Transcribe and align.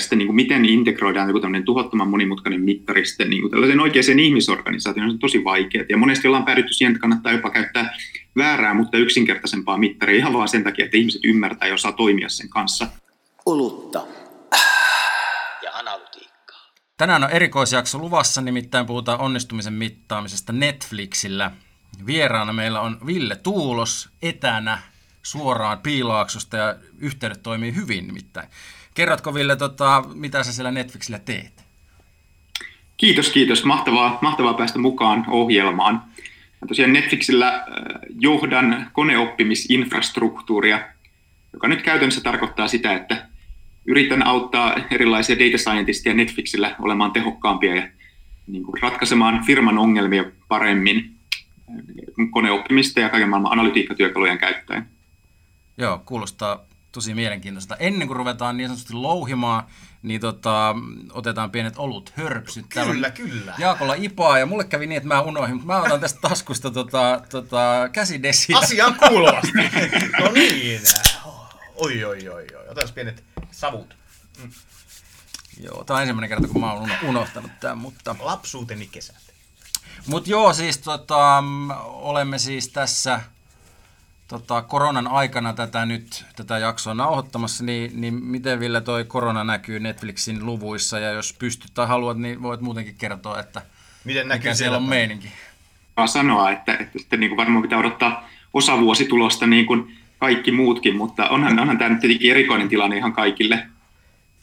Ja 0.00 0.02
sitten 0.02 0.18
niin 0.18 0.26
kuin 0.26 0.36
miten 0.36 0.64
integroidaan 0.64 1.28
joku 1.28 1.40
tämmöinen 1.40 1.64
tuhottoman 1.64 2.08
monimutkainen 2.08 2.60
mittari 2.60 3.06
sitten 3.06 3.30
niin 3.30 3.40
kuin 3.42 3.50
tällaisen 3.50 3.80
oikeaan 3.80 4.18
ihmisorganisaatioon, 4.18 5.10
on 5.10 5.18
tosi 5.18 5.44
vaikeaa. 5.44 5.84
Ja 5.88 5.96
monesti 5.96 6.28
ollaan 6.28 6.44
päädytty 6.44 6.72
siihen, 6.72 6.92
että 6.92 7.00
kannattaa 7.00 7.32
jopa 7.32 7.50
käyttää 7.50 7.96
väärää, 8.36 8.74
mutta 8.74 8.98
yksinkertaisempaa 8.98 9.78
mittaria 9.78 10.16
ihan 10.16 10.32
vaan 10.32 10.48
sen 10.48 10.64
takia, 10.64 10.84
että 10.84 10.96
ihmiset 10.96 11.20
ymmärtää 11.24 11.68
ja 11.68 11.74
osaa 11.74 11.92
toimia 11.92 12.28
sen 12.28 12.48
kanssa. 12.48 12.86
Olutta 13.46 14.06
ja 15.62 15.70
analytiikkaa. 15.72 16.72
Tänään 16.96 17.24
on 17.24 17.30
erikoisjakso 17.30 17.98
luvassa, 17.98 18.40
nimittäin 18.40 18.86
puhutaan 18.86 19.20
onnistumisen 19.20 19.72
mittaamisesta 19.72 20.52
Netflixillä. 20.52 21.50
Vieraana 22.06 22.52
meillä 22.52 22.80
on 22.80 22.98
Ville 23.06 23.36
Tuulos 23.36 24.08
etänä 24.22 24.78
suoraan 25.22 25.78
Piilaaksosta 25.78 26.56
ja 26.56 26.76
yhteydet 26.98 27.42
toimii 27.42 27.74
hyvin 27.74 28.06
nimittäin. 28.06 28.48
Kerrotko 29.00 29.34
Ville, 29.34 29.56
tota, 29.56 30.04
mitä 30.14 30.42
sä 30.42 30.52
siellä 30.52 30.70
Netflixillä 30.70 31.18
teet? 31.18 31.64
Kiitos, 32.96 33.28
kiitos. 33.28 33.64
Mahtavaa, 33.64 34.18
mahtavaa 34.22 34.54
päästä 34.54 34.78
mukaan 34.78 35.24
ohjelmaan. 35.28 35.94
Mä 36.60 36.68
tosiaan 36.68 36.92
Netflixillä 36.92 37.54
äh, 37.54 37.64
johdan 38.18 38.90
koneoppimisinfrastruktuuria, 38.92 40.80
joka 41.52 41.68
nyt 41.68 41.82
käytännössä 41.82 42.20
tarkoittaa 42.20 42.68
sitä, 42.68 42.94
että 42.94 43.26
yritän 43.86 44.26
auttaa 44.26 44.74
erilaisia 44.90 45.38
data 45.38 45.58
scientisteja 45.58 46.14
Netflixillä 46.14 46.76
olemaan 46.78 47.12
tehokkaampia 47.12 47.74
ja 47.74 47.88
niin 48.46 48.64
kuin 48.64 48.82
ratkaisemaan 48.82 49.44
firman 49.46 49.78
ongelmia 49.78 50.24
paremmin 50.48 51.16
äh, 51.70 51.84
koneoppimista 52.30 53.00
ja 53.00 53.08
kaiken 53.08 53.28
maailman 53.28 53.52
analytiikkatyökalujen 53.52 54.38
käyttäen. 54.38 54.88
Joo, 55.78 56.02
kuulostaa 56.04 56.69
tosi 56.92 57.14
mielenkiintoista. 57.14 57.76
Ennen 57.76 58.08
kuin 58.08 58.16
ruvetaan 58.16 58.56
niin 58.56 58.68
sanotusti 58.68 58.92
louhimaan, 58.92 59.64
niin 60.02 60.20
tota, 60.20 60.74
otetaan 61.12 61.50
pienet 61.50 61.74
olut 61.76 62.12
hörpsyt. 62.14 62.66
Kyllä, 62.68 63.10
kyllä. 63.10 63.54
Jaakolla 63.58 63.94
ipaa 63.94 64.38
ja 64.38 64.46
mulle 64.46 64.64
kävi 64.64 64.86
niin, 64.86 64.96
että 64.96 65.08
mä 65.08 65.20
unohdin, 65.20 65.54
mutta 65.54 65.66
mä 65.66 65.82
otan 65.82 66.00
tästä 66.00 66.20
taskusta 66.28 66.70
tota, 66.70 67.22
tota, 67.30 67.88
käsidesiä. 67.92 68.58
Asian 68.58 68.94
kuuluvasti. 68.94 69.52
no 70.20 70.30
niin. 70.32 70.80
Oi, 71.76 72.04
oi, 72.04 72.28
oi, 72.28 72.46
oi. 72.56 72.68
Otas 72.68 72.92
pienet 72.92 73.24
savut. 73.50 73.96
Mm. 74.42 74.50
Joo, 75.60 75.84
tämä 75.84 75.96
on 75.96 76.02
ensimmäinen 76.02 76.28
kerta, 76.28 76.48
kun 76.48 76.60
mä 76.60 76.72
oon 76.72 76.90
unohtanut 77.02 77.50
tämän, 77.60 77.78
mutta... 77.78 78.16
Lapsuuteni 78.20 78.86
kesät. 78.86 79.16
Mutta 80.06 80.30
joo, 80.30 80.52
siis 80.52 80.78
tota, 80.78 81.44
olemme 81.84 82.38
siis 82.38 82.68
tässä 82.68 83.20
tota, 84.30 84.62
koronan 84.62 85.08
aikana 85.08 85.52
tätä 85.52 85.86
nyt, 85.86 86.24
tätä 86.36 86.58
jaksoa 86.58 86.94
nauhoittamassa, 86.94 87.64
niin, 87.64 88.00
niin 88.00 88.14
miten 88.14 88.60
Ville 88.60 88.80
toi 88.80 89.04
korona 89.04 89.44
näkyy 89.44 89.80
Netflixin 89.80 90.46
luvuissa, 90.46 90.98
ja 90.98 91.10
jos 91.10 91.32
pystyt 91.38 91.70
tai 91.74 91.86
haluat, 91.86 92.18
niin 92.18 92.42
voit 92.42 92.60
muutenkin 92.60 92.94
kertoa, 92.98 93.40
että 93.40 93.62
miten 94.04 94.28
näkyy 94.28 94.40
mikä 94.40 94.54
siellä 94.54 94.76
on 94.76 94.82
meininki. 94.82 95.28
sanoa, 96.06 96.50
että, 96.50 96.72
että 96.72 96.98
sitten 96.98 97.20
niin 97.20 97.30
kuin 97.30 97.36
varmaan 97.36 97.62
pitää 97.62 97.78
odottaa 97.78 98.28
osavuositulosta 98.54 99.46
niin 99.46 99.66
kuin 99.66 99.96
kaikki 100.18 100.52
muutkin, 100.52 100.96
mutta 100.96 101.28
onhan, 101.28 101.58
onhan 101.58 101.78
tämä 101.78 101.90
nyt 101.90 102.00
tietenkin 102.00 102.30
erikoinen 102.30 102.68
tilanne 102.68 102.96
ihan 102.96 103.12
kaikille. 103.12 103.66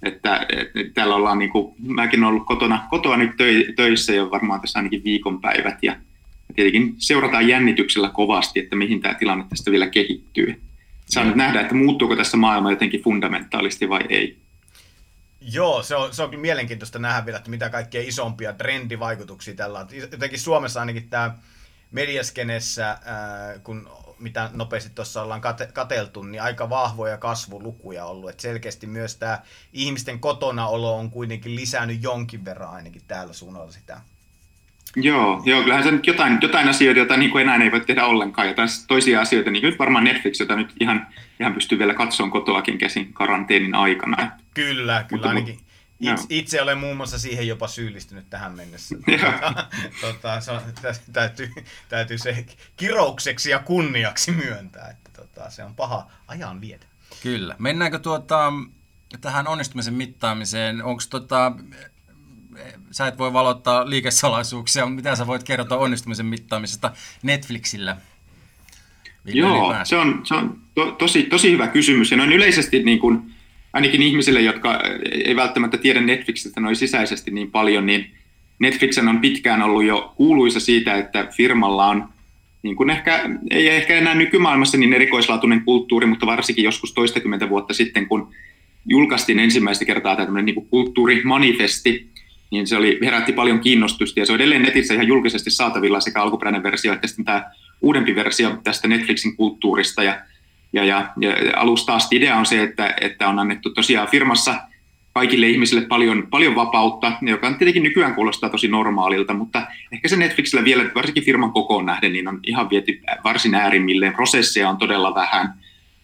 Että, 0.04 0.46
että 0.50 0.80
täällä 0.94 1.16
ollaan, 1.16 1.40
niin 1.40 1.52
kuin, 1.52 1.76
mäkin 1.88 2.24
olen 2.24 2.34
ollut 2.34 2.48
kotona, 2.48 2.88
kotoa 2.90 3.18
nyt 3.18 3.32
töissä 3.76 4.14
jo 4.14 4.32
varmaan 4.32 4.62
tässä 4.62 4.80
ainakin 4.80 5.04
viikonpäivät 5.04 5.78
ja 5.82 5.96
tietenkin 6.56 6.96
seurataan 6.98 7.48
jännityksellä 7.48 8.10
kovasti, 8.10 8.60
että 8.60 8.76
mihin 8.76 9.02
tämä 9.02 9.14
tilanne 9.14 9.46
tästä 9.50 9.72
vielä 9.72 9.90
kehittyy. 9.90 10.62
Saa 11.06 11.24
nyt 11.24 11.36
nähdä, 11.36 11.62
että 11.62 11.76
muuttuuko 11.76 12.16
tässä 12.16 12.38
maailma 12.38 12.72
jotenkin 12.72 13.04
fundamentaalisti 13.04 13.90
vai 13.90 14.02
ei. 14.10 14.38
Joo, 15.42 15.84
se 15.84 15.96
on, 15.96 16.14
se 16.14 16.24
on 16.24 16.30
kyllä 16.30 16.42
mielenkiintoista 16.42 17.00
nähdä 17.00 17.26
vielä, 17.26 17.38
että 17.38 17.50
mitä 17.50 17.70
kaikkia 17.70 18.02
isompia 18.02 18.54
trendivaikutuksia 18.54 19.56
tällä 19.56 19.80
on. 19.80 19.88
Jotenkin 20.12 20.40
Suomessa 20.40 20.80
ainakin 20.80 21.10
tämä 21.10 21.36
mediaskenessä, 21.92 22.98
kun 23.64 23.90
mitä 24.20 24.50
nopeasti 24.54 24.90
tuossa 24.96 25.22
ollaan 25.22 25.42
kate, 25.42 25.70
kateltu, 25.74 26.24
niin 26.24 26.42
aika 26.42 26.70
vahvoja 26.70 27.18
kasvulukuja 27.18 28.06
ollut. 28.06 28.30
Et 28.30 28.40
selkeästi 28.40 28.88
myös 28.88 29.16
tämä 29.16 29.42
ihmisten 29.74 30.20
kotona 30.20 30.68
olo 30.68 30.98
on 30.98 31.12
kuitenkin 31.12 31.56
lisännyt 31.56 32.04
jonkin 32.04 32.46
verran 32.46 32.70
ainakin 32.70 33.02
täällä 33.08 33.34
suunnalla 33.34 33.72
sitä 33.72 34.02
Joo, 35.02 35.42
joo, 35.46 35.62
kyllähän 35.62 35.84
se 35.84 35.92
nyt 35.92 36.08
jotain, 36.08 36.38
jotain 36.42 36.70
asioita, 36.70 37.00
joita 37.00 37.18
niin 37.18 37.32
kuin 37.32 37.42
enää 37.42 37.64
ei 37.64 37.72
voi 37.72 37.82
tehdä 37.82 38.06
ollenkaan, 38.06 38.48
ja 38.48 38.54
taas 38.54 38.86
toisia 38.88 39.22
asioita, 39.22 39.52
niin 39.52 39.62
kuin 39.62 39.72
nyt 39.72 39.80
varmaan 39.80 40.04
Netflix, 40.04 40.40
jota 40.40 40.56
nyt 40.56 40.74
ihan, 40.80 41.08
ihan 41.40 41.54
pystyy 41.54 41.80
vielä 41.80 41.94
katsomaan 41.94 42.32
kotoakin 42.32 42.78
käsin 42.78 43.14
karanteenin 43.14 43.76
aikana. 43.76 44.32
Kyllä, 44.54 45.04
kyllä 45.04 45.04
Mutta, 45.12 45.30
ainakin. 45.30 45.60
Itse, 46.00 46.26
itse 46.30 46.62
olen 46.62 46.78
muun 46.78 46.98
muassa 46.98 47.20
siihen 47.20 47.48
jopa 47.48 47.68
syyllistynyt 47.68 48.30
tähän 48.30 48.56
mennessä. 48.56 48.96
tota, 50.02 50.42
se 50.42 50.52
on, 50.52 50.62
täytyy, 51.14 51.54
täytyy 51.90 52.18
se 52.18 52.46
kiroukseksi 52.78 53.52
ja 53.52 53.60
kunniaksi 53.60 54.32
myöntää, 54.32 54.90
että 54.90 55.10
tota, 55.22 55.50
se 55.50 55.64
on 55.64 55.76
paha 55.76 56.08
ajan 56.28 56.62
vietä. 56.62 56.86
Kyllä. 57.24 57.56
Mennäänkö 57.60 58.00
tuota, 58.00 58.54
tähän 59.22 59.48
onnistumisen 59.48 59.94
mittaamiseen? 59.94 60.84
Onko 60.84 61.02
tota, 61.10 61.52
sä 62.92 63.08
et 63.08 63.18
voi 63.18 63.34
valottaa 63.34 63.90
liikesalaisuuksia, 63.90 64.86
mitä 64.86 65.16
sä 65.16 65.28
voit 65.28 65.44
kertoa 65.44 65.78
onnistumisen 65.78 66.26
mittaamisesta 66.26 66.92
Netflixillä? 67.24 67.98
Joo, 69.26 69.76
se 69.84 69.98
on, 69.98 70.22
se 70.24 70.36
on 70.36 70.60
to, 70.76 70.92
tosi, 70.92 71.24
tosi 71.24 71.52
hyvä 71.52 71.68
kysymys. 71.68 72.12
Ja 72.12 72.18
noin 72.18 72.34
yleisesti 72.34 72.84
niin 72.84 73.00
kuin, 73.00 73.22
ainakin 73.74 74.02
ihmisille, 74.02 74.42
jotka 74.42 74.82
ei 75.26 75.36
välttämättä 75.36 75.78
tiedä 75.78 76.02
Netflixistä 76.02 76.62
noin 76.62 76.76
sisäisesti 76.76 77.32
niin 77.32 77.52
paljon, 77.52 77.86
niin 77.86 78.12
Netflix 78.60 78.98
on 78.98 79.20
pitkään 79.20 79.62
ollut 79.62 79.84
jo 79.84 80.14
kuuluisa 80.16 80.60
siitä, 80.60 80.96
että 80.96 81.28
firmalla 81.36 81.88
on 81.88 82.10
niin 82.64 82.76
kuin 82.76 82.90
ehkä, 82.90 83.30
ei 83.52 83.68
ehkä 83.70 83.96
enää 83.96 84.16
nykymaailmassa 84.16 84.78
niin 84.78 84.94
erikoislaatuinen 84.94 85.64
kulttuuri, 85.64 86.08
mutta 86.08 86.26
varsinkin 86.26 86.64
joskus 86.64 86.94
toistakymmentä 86.94 87.50
vuotta 87.50 87.74
sitten, 87.74 88.08
kun 88.08 88.34
julkaistiin 88.86 89.40
ensimmäistä 89.40 89.86
kertaa 89.86 90.16
tämmöinen 90.16 90.46
niin 90.46 90.68
kulttuurimanifesti, 90.70 92.10
niin 92.52 92.68
se 92.68 92.78
oli, 92.78 93.00
herätti 93.04 93.34
paljon 93.34 93.60
kiinnostusta 93.60 94.20
ja 94.20 94.26
se 94.26 94.32
on 94.32 94.36
edelleen 94.36 94.62
netissä 94.62 94.94
ihan 94.94 95.08
julkisesti 95.08 95.50
saatavilla 95.50 96.00
sekä 96.00 96.22
alkuperäinen 96.22 96.64
versio 96.64 96.94
että 96.94 97.08
sitten 97.08 97.26
tämä 97.26 97.44
uudempi 97.82 98.16
versio 98.16 98.58
tästä 98.64 98.88
Netflixin 98.88 99.36
kulttuurista. 99.36 100.04
Ja, 100.04 100.22
ja, 100.74 100.84
ja, 100.84 101.12
ja 101.20 101.34
alusta 101.56 101.96
asti 101.96 102.16
idea 102.16 102.36
on 102.36 102.46
se, 102.46 102.64
että, 102.64 102.96
että 103.02 103.28
on 103.28 103.40
annettu 103.40 103.70
tosiaan 103.70 104.08
firmassa 104.08 104.56
kaikille 105.14 105.48
ihmisille 105.48 105.82
paljon, 105.82 106.28
paljon 106.30 106.56
vapautta, 106.56 107.12
joka 107.22 107.54
tietenkin 107.54 107.84
nykyään 107.84 108.16
kuulostaa 108.16 108.50
tosi 108.50 108.68
normaalilta, 108.68 109.34
mutta 109.34 109.68
ehkä 109.92 110.08
se 110.08 110.16
Netflixillä 110.16 110.64
vielä, 110.64 110.92
varsinkin 110.96 111.26
firman 111.26 111.52
kokoon 111.52 111.86
nähden, 111.86 112.14
niin 112.14 112.28
on 112.28 112.40
ihan 112.44 112.70
viety 112.70 113.02
varsin 113.24 113.56
äärimmilleen, 113.56 114.14
prosesseja 114.14 114.70
on 114.70 114.78
todella 114.78 115.16
vähän, 115.16 115.54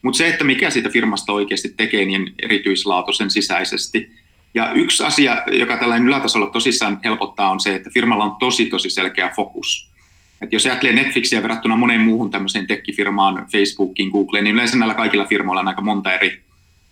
mutta 0.01 0.17
se, 0.17 0.27
että 0.27 0.43
mikä 0.43 0.69
siitä 0.69 0.89
firmasta 0.89 1.33
oikeasti 1.33 1.73
tekee, 1.77 2.05
niin 2.05 2.33
erityislaatuisen 2.43 3.29
sisäisesti– 3.29 4.09
ja 4.53 4.71
yksi 4.71 5.03
asia, 5.03 5.43
joka 5.51 5.77
tällainen 5.77 6.07
ylätasolla 6.07 6.49
tosissaan 6.49 6.99
helpottaa, 7.03 7.51
on 7.51 7.59
se, 7.59 7.75
että 7.75 7.89
firmalla 7.93 8.23
on 8.23 8.35
tosi 8.39 8.65
tosi 8.65 8.89
selkeä 8.89 9.31
fokus. 9.35 9.93
Et 10.41 10.53
jos 10.53 10.65
ajattelee 10.65 10.95
Netflixiä 10.95 11.41
verrattuna 11.41 11.75
moneen 11.75 12.01
muuhun 12.01 12.31
tämmöiseen 12.31 12.67
tekkifirmaan, 12.67 13.47
Facebookiin, 13.51 14.09
Googleen, 14.09 14.43
niin 14.43 14.53
yleensä 14.53 14.77
näillä 14.77 14.93
kaikilla 14.95 15.25
firmoilla 15.25 15.61
on 15.61 15.67
aika 15.67 15.81
monta 15.81 16.13
eri, 16.13 16.41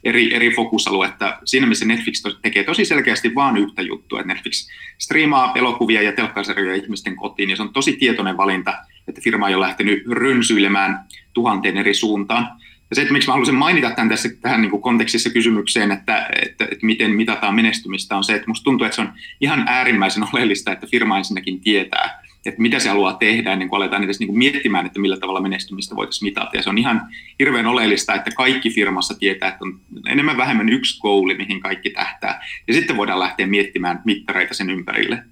eri, 0.04 0.36
eri 0.36 0.52
fokusaluetta. 0.56 1.38
Siinä 1.46 1.68
missä 1.68 1.86
Netflix 1.86 2.24
tekee 2.42 2.64
tosi 2.64 2.86
selkeästi 2.86 3.36
vain 3.36 3.58
yhtä 3.58 3.82
juttua, 3.82 4.20
että 4.20 4.34
Netflix 4.34 4.68
striimaa 4.98 5.52
elokuvia 5.56 6.02
ja 6.02 6.12
telkkasarjoja 6.12 6.76
ihmisten 6.76 7.16
kotiin, 7.16 7.50
ja 7.50 7.56
se 7.56 7.62
on 7.62 7.74
tosi 7.74 7.94
tietoinen 7.94 8.38
valinta, 8.38 8.74
että 9.08 9.22
firma 9.24 9.50
ei 9.50 9.56
ole 9.56 9.66
lähtenyt 9.66 10.04
rynsyilemään 10.08 11.00
tuhanteen 11.34 11.78
eri 11.78 11.94
suuntaan. 11.94 12.48
Ja 12.92 12.96
se, 12.96 13.02
että 13.02 13.14
miksi 13.14 13.28
mä 13.28 13.34
haluaisin 13.34 13.56
mainita 13.56 13.92
tämän 13.92 14.10
tässä 14.10 14.30
tähän 14.42 14.62
niin 14.62 14.72
kuin 14.72 14.82
kontekstissa 14.82 15.30
kysymykseen, 15.30 15.92
että, 15.92 16.30
että, 16.42 16.64
että 16.72 16.86
miten 16.86 17.12
mitataan 17.12 17.56
menestymistä, 17.56 18.18
on 18.18 18.24
se, 18.24 18.36
että 18.36 18.48
musta 18.48 18.64
tuntuu, 18.64 18.86
että 18.86 18.96
se 18.96 19.02
on 19.02 19.14
ihan 19.42 19.64
äärimmäisen 19.68 20.24
oleellista, 20.34 20.72
että 20.72 20.88
firma 20.88 21.18
ensinnäkin 21.18 21.62
tietää, 21.62 22.24
että 22.46 22.62
mitä 22.62 22.80
se 22.80 22.90
haluaa 22.90 23.14
tehdä 23.14 23.54
ennen 23.54 23.70
kuin 23.70 23.78
aletaan 23.78 24.04
edes 24.04 24.20
niin 24.20 24.28
kuin 24.28 24.38
miettimään, 24.38 24.86
että 24.86 25.00
millä 25.00 25.18
tavalla 25.18 25.42
menestymistä 25.42 25.96
voitaisiin 25.96 26.28
mitata. 26.28 26.58
Ja 26.58 26.64
se 26.64 26.70
on 26.70 26.78
ihan 26.78 27.02
hirveän 27.40 27.66
oleellista, 27.66 28.16
että 28.16 28.32
kaikki 28.32 28.70
firmassa 28.70 29.14
tietää, 29.20 29.50
että 29.50 29.66
on 29.66 29.80
enemmän 30.08 30.38
vähemmän 30.38 30.70
yksi 30.70 31.00
kouli, 31.00 31.38
mihin 31.38 31.60
kaikki 31.60 31.90
tähtää. 31.90 32.46
Ja 32.68 32.74
sitten 32.74 32.98
voidaan 32.98 33.20
lähteä 33.20 33.48
miettimään 33.48 34.02
mittareita 34.06 34.54
sen 34.54 34.70
ympärille. 34.70 35.24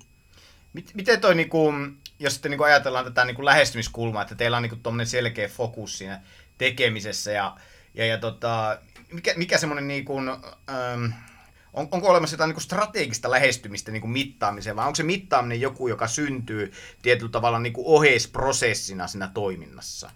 Miten 0.94 1.22
toi 1.22 1.36
niin 1.36 1.50
kuin 1.50 1.98
jos 2.20 2.34
sitten 2.34 2.52
niin 2.52 2.64
ajatellaan 2.64 3.06
tätä 3.06 3.26
niin 3.26 3.46
lähestymiskulmaa, 3.46 4.22
että 4.22 4.36
teillä 4.36 4.58
on 4.58 4.98
niin 4.98 5.08
selkeä 5.08 5.48
fokus 5.48 5.98
siinä 5.98 6.22
tekemisessä 6.60 7.32
ja, 7.32 7.56
ja, 7.94 8.06
ja 8.06 8.18
tota, 8.18 8.80
mikä, 9.14 9.34
mikä 9.38 9.58
semmoinen 9.58 9.88
niin 9.88 10.06
kuin, 10.06 10.30
ähm, 10.30 11.06
on, 11.74 11.88
onko 11.92 12.08
olemassa 12.08 12.34
jotain 12.34 12.50
niin 12.50 12.62
strategista 12.62 13.32
lähestymistä 13.32 13.92
niin 13.92 14.10
mittaamiseen, 14.10 14.76
vai 14.76 14.86
onko 14.86 14.96
se 14.96 15.04
mittaaminen 15.04 15.62
joku, 15.62 15.88
joka 15.88 16.08
syntyy 16.08 16.72
tietyllä 17.02 17.32
tavalla 17.32 17.60
niin 17.60 17.74
oheisprosessina 17.78 19.08
siinä 19.08 19.32
toiminnassa? 19.34 20.12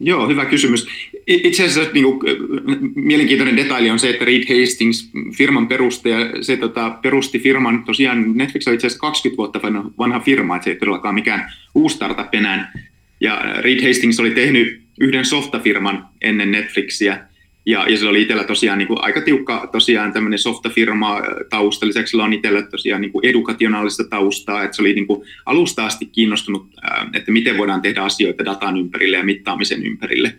Joo, 0.00 0.28
hyvä 0.28 0.44
kysymys. 0.44 0.86
Itse 1.26 1.64
asiassa 1.64 1.92
niin 1.92 2.04
kuin, 2.04 2.20
mielenkiintoinen 2.94 3.56
detaili 3.56 3.90
on 3.90 3.98
se, 3.98 4.10
että 4.10 4.24
Reed 4.24 4.60
Hastings, 4.60 5.10
firman 5.36 5.68
perustaja, 5.68 6.42
se 6.42 6.56
tota, 6.56 6.90
perusti 6.90 7.38
firman, 7.38 7.84
tosiaan 7.84 8.38
Netflix 8.38 8.66
on 8.66 8.74
itse 8.74 8.86
asiassa 8.86 9.00
20 9.00 9.36
vuotta 9.36 9.60
vanha 9.98 10.20
firma, 10.20 10.56
että 10.56 10.64
se 10.64 10.70
ei 10.70 10.76
todellakaan 10.76 11.14
mikään 11.14 11.52
uusi 11.74 11.96
startup 11.96 12.34
enää. 12.34 12.72
Ja 13.20 13.42
Reed 13.60 13.88
Hastings 13.88 14.20
oli 14.20 14.30
tehnyt 14.30 14.85
yhden 15.00 15.24
softafirman 15.24 16.08
ennen 16.22 16.50
Netflixiä, 16.50 17.26
ja, 17.66 17.86
ja 17.88 17.98
se 17.98 18.06
oli 18.06 18.22
itsellä 18.22 18.44
tosiaan 18.44 18.78
niin 18.78 18.88
kuin 18.88 19.04
aika 19.04 19.20
tiukka 19.20 19.68
tosiaan 19.72 20.12
tämmöinen 20.12 20.38
softafirma 20.38 21.22
tausta. 21.50 21.86
Lisäksi 21.86 22.10
sillä 22.10 22.24
on 22.24 22.32
itsellä 22.32 22.62
tosiaan 22.62 23.00
niin 23.00 23.12
kuin 23.12 23.26
edukationaalista 23.26 24.04
taustaa, 24.04 24.62
että 24.62 24.76
se 24.76 24.82
oli 24.82 24.92
niin 24.92 25.06
kuin 25.06 25.22
alusta 25.46 25.86
asti 25.86 26.06
kiinnostunut, 26.06 26.68
että 27.14 27.32
miten 27.32 27.58
voidaan 27.58 27.82
tehdä 27.82 28.02
asioita 28.02 28.44
datan 28.44 28.76
ympärille 28.76 29.16
ja 29.16 29.24
mittaamisen 29.24 29.86
ympärille. 29.86 30.34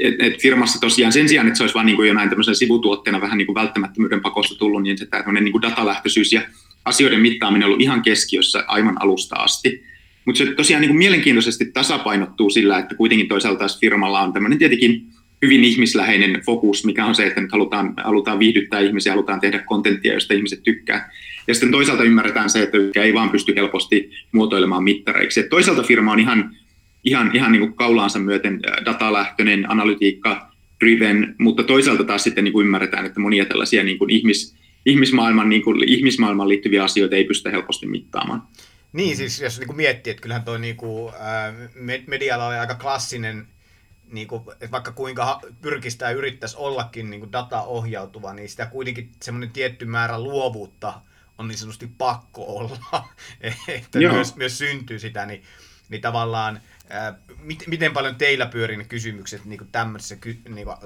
Et, 0.00 0.14
et 0.18 0.42
firmassa 0.42 0.80
tosiaan 0.80 1.12
sen 1.12 1.28
sijaan, 1.28 1.46
että 1.46 1.56
se 1.56 1.62
olisi 1.62 1.74
vain 1.74 1.86
niin 1.86 2.06
jonain 2.06 2.28
tämmöisen 2.28 2.56
sivutuotteena 2.56 3.20
vähän 3.20 3.38
niin 3.38 3.46
kuin 3.46 3.54
välttämättömyyden 3.54 4.20
pakosta 4.20 4.58
tullut, 4.58 4.82
niin 4.82 4.98
se 4.98 5.06
tämmöinen 5.06 5.44
niin 5.44 5.52
kuin 5.52 5.62
datalähtöisyys 5.62 6.32
ja 6.32 6.42
asioiden 6.84 7.20
mittaaminen 7.20 7.66
on 7.66 7.68
ollut 7.68 7.82
ihan 7.82 8.02
keskiössä 8.02 8.64
aivan 8.66 9.02
alusta 9.02 9.36
asti. 9.36 9.84
Mutta 10.24 10.38
se 10.38 10.54
tosiaan 10.54 10.80
niin 10.80 10.88
kuin 10.88 10.98
mielenkiintoisesti 10.98 11.64
tasapainottuu 11.64 12.50
sillä, 12.50 12.78
että 12.78 12.94
kuitenkin 12.94 13.28
toisaalta 13.28 13.66
firmalla 13.80 14.20
on 14.20 14.32
tämmöinen 14.32 14.58
tietenkin 14.58 15.06
hyvin 15.42 15.64
ihmisläheinen 15.64 16.42
fokus, 16.46 16.84
mikä 16.84 17.06
on 17.06 17.14
se, 17.14 17.26
että 17.26 17.40
nyt 17.40 17.52
halutaan, 17.52 17.94
halutaan 18.04 18.38
viihdyttää 18.38 18.80
ihmisiä, 18.80 19.12
halutaan 19.12 19.40
tehdä 19.40 19.58
kontenttia, 19.58 20.14
josta 20.14 20.34
ihmiset 20.34 20.62
tykkää. 20.62 21.12
Ja 21.48 21.54
sitten 21.54 21.70
toisaalta 21.70 22.04
ymmärretään 22.04 22.50
se, 22.50 22.62
että 22.62 23.00
ei 23.00 23.14
vaan 23.14 23.30
pysty 23.30 23.54
helposti 23.56 24.10
muotoilemaan 24.32 24.84
mittareiksi. 24.84 25.40
Et 25.40 25.48
toisaalta 25.48 25.82
firma 25.82 26.12
on 26.12 26.20
ihan, 26.20 26.56
ihan, 27.04 27.30
ihan 27.34 27.52
niin 27.52 27.60
kuin 27.60 27.74
kaulaansa 27.74 28.18
myöten 28.18 28.60
datalähtöinen, 28.84 29.70
analytiikka, 29.70 30.52
driven, 30.80 31.34
mutta 31.38 31.62
toisaalta 31.62 32.04
taas 32.04 32.24
sitten 32.24 32.44
niin 32.44 32.52
kuin 32.52 32.66
ymmärretään, 32.66 33.06
että 33.06 33.20
monia 33.20 33.44
tällaisia 33.44 33.84
niin 33.84 33.98
kuin 33.98 34.10
ihmis, 34.10 34.56
ihmismaailman, 34.86 35.48
niin 35.48 35.62
kuin, 35.62 35.88
ihmismaailman 35.88 36.48
liittyviä 36.48 36.84
asioita 36.84 37.16
ei 37.16 37.24
pystytä 37.24 37.50
helposti 37.50 37.86
mittaamaan. 37.86 38.42
Niin, 38.92 39.16
siis 39.16 39.40
jos 39.40 39.58
niin 39.58 39.66
kuin 39.66 39.76
miettii, 39.76 40.10
että 40.10 40.20
kyllähän 40.20 40.44
tuo 40.44 40.58
niin 40.58 40.76
kuin, 40.76 41.14
ää, 41.18 41.52
medialla 42.06 42.46
on 42.46 42.54
aika 42.54 42.74
klassinen 42.74 43.48
niin 44.12 44.28
kuin, 44.28 44.42
että 44.52 44.70
vaikka 44.70 44.92
kuinka 44.92 45.40
pyrkistä 45.60 46.04
ja 46.04 46.10
yrittäisi 46.10 46.56
ollakin 46.58 47.10
niin 47.10 47.20
kuin 47.20 47.32
dataohjautuva, 47.32 48.32
niin 48.32 48.48
sitä 48.48 48.66
kuitenkin 48.66 49.12
semmoinen 49.22 49.50
tietty 49.50 49.84
määrä 49.84 50.18
luovuutta 50.20 51.00
on 51.38 51.48
niin 51.48 51.58
sanotusti 51.58 51.90
pakko 51.98 52.56
olla, 52.56 52.78
että 53.68 53.98
myös, 53.98 54.36
myös 54.36 54.58
syntyy 54.58 54.98
sitä, 54.98 55.26
niin, 55.26 55.42
niin 55.88 56.00
tavallaan 56.00 56.60
ää, 56.90 57.18
mit, 57.38 57.64
miten 57.66 57.92
paljon 57.92 58.16
teillä 58.16 58.46
pyörii 58.46 58.76
ne 58.76 58.84
kysymykset 58.84 59.44
niin 59.44 59.58
kuin 59.58 59.72
tämmöisissä 59.72 60.16
niin 60.24 60.66
kuin, 60.66 60.76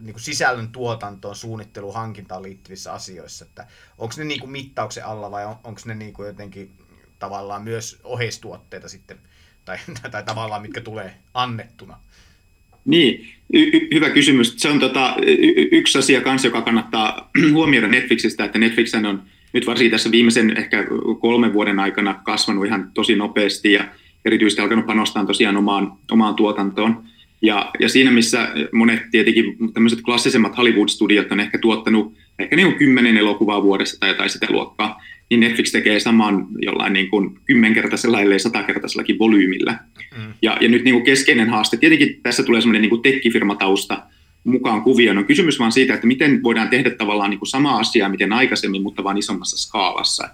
niin 0.00 0.14
kuin 0.14 0.22
sisällön 0.22 0.68
tuotantoon, 0.68 1.36
suunnitteluun, 1.36 1.94
hankintaan 1.94 2.42
liittyvissä 2.42 2.92
asioissa, 2.92 3.44
että 3.44 3.66
onko 3.98 4.14
ne 4.18 4.24
niin 4.24 4.40
kuin 4.40 4.52
mittauksen 4.52 5.06
alla 5.06 5.30
vai 5.30 5.46
on, 5.46 5.56
onko 5.64 5.80
ne 5.84 5.94
niin 5.94 6.12
kuin 6.12 6.26
jotenkin 6.26 6.81
tavallaan 7.22 7.62
myös 7.62 8.00
oheistuotteita 8.04 8.88
sitten, 8.88 9.18
tai, 9.64 9.76
tai 10.10 10.22
tavallaan 10.22 10.62
mitkä 10.62 10.80
tulee 10.80 11.14
annettuna? 11.34 11.98
Niin, 12.84 13.28
y- 13.52 13.88
hyvä 13.94 14.10
kysymys. 14.10 14.54
Se 14.56 14.68
on 14.68 14.80
tota, 14.80 15.16
y- 15.26 15.68
yksi 15.72 15.98
asia 15.98 16.20
kanssa, 16.20 16.48
joka 16.48 16.62
kannattaa 16.62 17.30
huomioida 17.56 17.88
Netflixistä, 17.88 18.44
että 18.44 18.58
Netflix 18.58 18.94
on 18.94 19.22
nyt 19.52 19.66
varsinkin 19.66 19.90
tässä 19.90 20.10
viimeisen 20.10 20.56
ehkä 20.56 20.86
kolmen 21.20 21.52
vuoden 21.52 21.78
aikana 21.78 22.20
kasvanut 22.24 22.66
ihan 22.66 22.90
tosi 22.94 23.16
nopeasti 23.16 23.72
ja 23.72 23.84
erityisesti 24.24 24.62
alkanut 24.62 24.86
panostaa 24.86 25.26
tosiaan 25.26 25.56
omaan, 25.56 25.92
omaan 26.10 26.34
tuotantoon. 26.34 27.04
Ja, 27.42 27.70
ja 27.78 27.88
siinä, 27.88 28.10
missä 28.10 28.48
monet 28.72 29.02
tietenkin 29.10 29.56
tämmöiset 29.74 30.02
klassisemmat 30.02 30.56
Hollywood-studiot 30.56 31.32
on 31.32 31.40
ehkä 31.40 31.58
tuottanut 31.58 32.14
ehkä 32.38 32.56
niin 32.56 32.66
kuin 32.66 32.78
kymmenen 32.78 33.16
elokuvaa 33.16 33.62
vuodessa 33.62 34.00
tai 34.00 34.08
jotain 34.08 34.30
sitä 34.30 34.46
luokkaa, 34.50 35.02
niin 35.32 35.48
Netflix 35.48 35.72
tekee 35.72 36.00
saman 36.00 36.46
jollain 36.58 36.92
niin 36.92 37.08
kuin 37.08 37.38
kymmenkertaisella, 37.44 38.20
ellei 38.20 38.38
satakertaisellakin 38.38 39.18
volyymillä. 39.18 39.78
Mm. 40.16 40.32
Ja, 40.42 40.56
ja 40.60 40.68
nyt 40.68 40.84
niin 40.84 40.94
kuin 40.94 41.04
keskeinen 41.04 41.50
haaste, 41.50 41.76
tietenkin 41.76 42.20
tässä 42.22 42.42
tulee 42.42 42.60
semmoinen 42.60 42.82
niin 42.82 43.02
tekkifirmatausta 43.02 44.02
mukaan 44.44 44.82
kuvioon, 44.82 45.18
on 45.18 45.24
kysymys 45.24 45.58
vaan 45.58 45.72
siitä, 45.72 45.94
että 45.94 46.06
miten 46.06 46.42
voidaan 46.42 46.68
tehdä 46.68 46.90
tavallaan 46.90 47.30
niin 47.30 47.38
kuin 47.38 47.48
sama 47.48 47.78
asia, 47.78 48.08
miten 48.08 48.32
aikaisemmin, 48.32 48.82
mutta 48.82 49.04
vain 49.04 49.18
isommassa 49.18 49.56
skaalassa. 49.56 50.28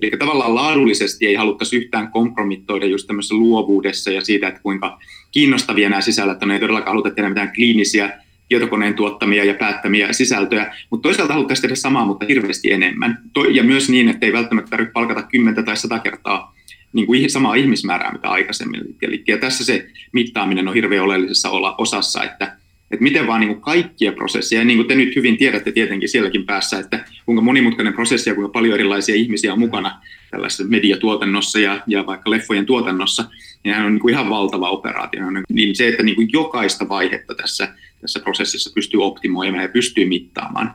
Eli 0.00 0.10
tavallaan 0.10 0.54
laadullisesti 0.54 1.26
ei 1.26 1.34
haluttaisi 1.34 1.76
yhtään 1.76 2.10
kompromittoida 2.10 2.86
just 2.86 3.06
tämmöisessä 3.06 3.34
luovuudessa 3.34 4.10
ja 4.10 4.20
siitä, 4.20 4.48
että 4.48 4.60
kuinka 4.62 4.98
kiinnostavia 5.30 5.88
nämä 5.88 6.00
sisällöt 6.00 6.42
on. 6.42 6.50
Ei 6.50 6.60
todellakaan 6.60 6.92
haluta 6.92 7.10
tehdä 7.10 7.28
mitään 7.28 7.52
kliinisiä 7.54 8.12
tietokoneen 8.50 8.94
tuottamia 8.94 9.44
ja 9.44 9.54
päättämiä 9.54 10.12
sisältöjä, 10.12 10.74
mutta 10.90 11.02
toisaalta 11.02 11.32
haluttaisiin 11.32 11.62
tehdä 11.62 11.74
samaa, 11.74 12.04
mutta 12.04 12.26
hirveästi 12.26 12.72
enemmän. 12.72 13.18
Ja 13.50 13.62
myös 13.62 13.90
niin, 13.90 14.08
että 14.08 14.26
ei 14.26 14.32
välttämättä 14.32 14.70
tarvitse 14.70 14.92
palkata 14.92 15.22
kymmentä 15.22 15.62
tai 15.62 15.76
sata 15.76 15.98
kertaa 15.98 16.54
niin 16.92 17.06
kuin 17.06 17.30
samaa 17.30 17.54
ihmismäärää 17.54 18.12
mitä 18.12 18.28
aikaisemmin. 18.28 18.80
Eli 19.02 19.24
tässä 19.40 19.64
se 19.64 19.86
mittaaminen 20.12 20.68
on 20.68 20.74
hirveän 20.74 21.04
oleellisessa 21.04 21.50
osassa, 21.78 22.24
että, 22.24 22.56
että 22.90 23.02
miten 23.02 23.26
vaan 23.26 23.40
niin 23.40 23.48
kuin 23.48 23.60
kaikkia 23.60 24.12
prosesseja, 24.12 24.60
ja 24.60 24.64
niin 24.64 24.78
kuin 24.78 24.88
te 24.88 24.94
nyt 24.94 25.16
hyvin 25.16 25.36
tiedätte 25.36 25.72
tietenkin 25.72 26.08
sielläkin 26.08 26.46
päässä, 26.46 26.78
että 26.78 27.04
kuinka 27.26 27.42
monimutkainen 27.42 27.94
prosessi 27.94 28.30
ja 28.30 28.34
kuinka 28.34 28.52
paljon 28.52 28.74
erilaisia 28.74 29.14
ihmisiä 29.14 29.52
on 29.52 29.58
mukana 29.58 30.00
tällaisessa 30.30 30.64
mediatuotannossa 30.64 31.58
ja, 31.58 31.80
ja 31.86 32.06
vaikka 32.06 32.30
leffojen 32.30 32.66
tuotannossa, 32.66 33.24
niin 33.64 33.76
on 33.76 33.92
niin 33.92 34.00
kuin 34.00 34.14
ihan 34.14 34.30
valtava 34.30 34.70
operaatio. 34.70 35.20
Niin 35.52 35.76
se, 35.76 35.88
että 35.88 36.02
niin 36.02 36.16
kuin 36.16 36.28
jokaista 36.32 36.88
vaihetta 36.88 37.34
tässä 37.34 37.74
tässä 38.00 38.20
prosessissa 38.20 38.70
pystyy 38.74 39.04
optimoimaan 39.04 39.62
ja 39.62 39.68
pystyy 39.68 40.04
mittaamaan. 40.04 40.74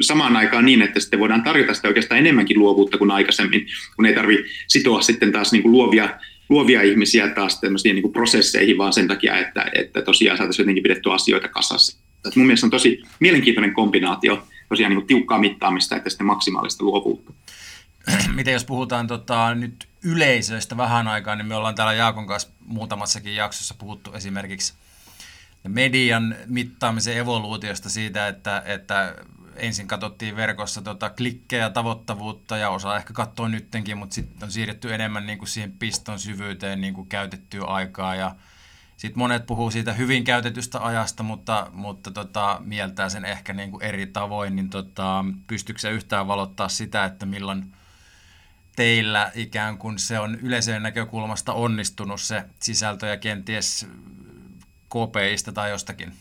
Samaan 0.00 0.36
aikaan 0.36 0.64
niin, 0.64 0.82
että 0.82 1.00
sitten 1.00 1.20
voidaan 1.20 1.42
tarjota 1.42 1.74
sitä 1.74 1.88
oikeastaan 1.88 2.18
enemmänkin 2.18 2.58
luovuutta 2.58 2.98
kuin 2.98 3.10
aikaisemmin, 3.10 3.66
kun 3.96 4.06
ei 4.06 4.14
tarvitse 4.14 4.44
sitoa 4.68 5.02
sitten 5.02 5.32
taas 5.32 5.52
niin 5.52 5.62
kuin 5.62 5.72
luovia, 5.72 6.18
luovia 6.48 6.82
ihmisiä 6.82 7.28
taas 7.28 7.60
niin 7.84 8.02
kuin 8.02 8.12
prosesseihin, 8.12 8.78
vaan 8.78 8.92
sen 8.92 9.08
takia, 9.08 9.38
että, 9.38 9.66
että 9.74 10.02
tosiaan 10.02 10.38
saataisiin 10.38 10.64
jotenkin 10.64 10.82
pidettyä 10.82 11.14
asioita 11.14 11.48
kasassa. 11.48 11.98
Että 12.16 12.40
mun 12.40 12.46
mielestä 12.46 12.66
on 12.66 12.70
tosi 12.70 13.02
mielenkiintoinen 13.20 13.74
kombinaatio 13.74 14.46
tosiaan 14.68 14.90
niin 14.90 15.00
kuin 15.00 15.06
tiukkaa 15.06 15.38
mittaamista 15.38 15.96
että 15.96 16.10
sitten 16.10 16.26
maksimaalista 16.26 16.84
luovuutta. 16.84 17.32
Miten 18.34 18.52
jos 18.52 18.64
puhutaan 18.64 19.06
tota, 19.06 19.54
nyt 19.54 19.88
yleisöistä 20.04 20.76
vähän 20.76 21.08
aikaa, 21.08 21.36
niin 21.36 21.46
me 21.46 21.54
ollaan 21.54 21.74
täällä 21.74 21.92
Jaakon 21.92 22.26
kanssa 22.26 22.48
muutamassakin 22.66 23.34
jaksossa 23.34 23.74
puhuttu 23.74 24.12
esimerkiksi 24.12 24.74
median 25.68 26.36
mittaamisen 26.46 27.16
evoluutiosta 27.16 27.90
siitä, 27.90 28.28
että, 28.28 28.62
että 28.66 29.14
ensin 29.56 29.88
katsottiin 29.88 30.36
verkossa 30.36 30.82
tota 30.82 31.10
klikkejä, 31.10 31.70
tavoittavuutta 31.70 32.56
ja 32.56 32.70
osa 32.70 32.96
ehkä 32.96 33.12
katsoo 33.12 33.48
nyttenkin, 33.48 33.98
mutta 33.98 34.14
sitten 34.14 34.46
on 34.46 34.52
siirretty 34.52 34.94
enemmän 34.94 35.26
niin 35.26 35.38
kuin 35.38 35.48
siihen 35.48 35.72
piston 35.72 36.18
syvyyteen 36.18 36.80
niin 36.80 36.94
kuin 36.94 37.08
käytettyä 37.08 37.64
aikaa. 37.64 38.14
Ja 38.14 38.34
sitten 38.96 39.18
monet 39.18 39.46
puhuu 39.46 39.70
siitä 39.70 39.92
hyvin 39.92 40.24
käytetystä 40.24 40.84
ajasta, 40.84 41.22
mutta, 41.22 41.70
mutta 41.72 42.10
tota, 42.10 42.60
mieltää 42.64 43.08
sen 43.08 43.24
ehkä 43.24 43.52
niin 43.52 43.70
kuin 43.70 43.82
eri 43.82 44.06
tavoin, 44.06 44.56
niin 44.56 44.70
tota, 44.70 45.24
pystyykö 45.46 45.80
se 45.80 45.90
yhtään 45.90 46.26
valottaa 46.26 46.68
sitä, 46.68 47.04
että 47.04 47.26
milloin 47.26 47.72
teillä 48.76 49.32
ikään 49.34 49.78
kuin 49.78 49.98
se 49.98 50.18
on 50.18 50.34
yleisön 50.34 50.82
näkökulmasta 50.82 51.52
onnistunut 51.52 52.20
se 52.20 52.44
sisältö 52.60 53.06
ja 53.06 53.16
kenties 53.16 53.86
KPIstä 54.92 55.52
tai 55.52 55.70
jostakin 55.70 56.12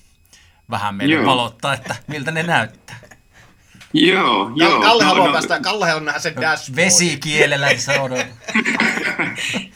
vähän 0.69 0.95
meille 0.95 1.15
joo. 1.15 1.25
valottaa, 1.25 1.73
että 1.73 1.95
miltä 2.07 2.31
ne 2.31 2.43
näyttää. 2.43 2.99
Joo, 3.93 4.51
joo. 4.55 4.81
Kalle 4.81 5.03
haluaa 5.03 5.27
no, 5.27 5.33
päästä, 5.33 5.59
Kalle 5.59 5.85
haluaa 5.85 6.05
nähdä 6.05 6.19
sen 6.19 6.35
dashboardin. 6.35 6.85
Vesikielellä 6.85 7.77
se 7.77 7.93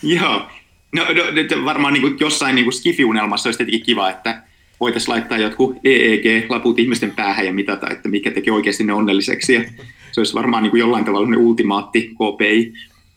joo. 0.03 0.49
No, 0.95 1.03
no, 1.03 1.65
varmaan 1.65 1.93
niin 1.93 2.01
kuin 2.01 2.17
jossain 2.19 2.55
niin 2.55 2.65
kuin 2.65 2.73
skifi-unelmassa 2.73 3.47
olisi 3.47 3.57
tietenkin 3.57 3.85
kiva, 3.85 4.09
että 4.09 4.43
voitaisiin 4.79 5.11
laittaa 5.13 5.37
jotkut 5.37 5.77
EEG-laput 5.83 6.79
ihmisten 6.79 7.11
päähän 7.11 7.45
ja 7.45 7.53
mitata, 7.53 7.89
että 7.89 8.09
mikä 8.09 8.31
tekee 8.31 8.53
oikeasti 8.53 8.83
ne 8.83 8.93
onnelliseksi. 8.93 9.53
Ja 9.53 9.61
se 10.11 10.19
olisi 10.21 10.33
varmaan 10.33 10.63
niin 10.63 10.71
kuin 10.71 10.79
jollain 10.79 11.05
tavalla 11.05 11.29
ne 11.29 11.37
ultimaatti 11.37 12.01
KPI. 12.01 12.73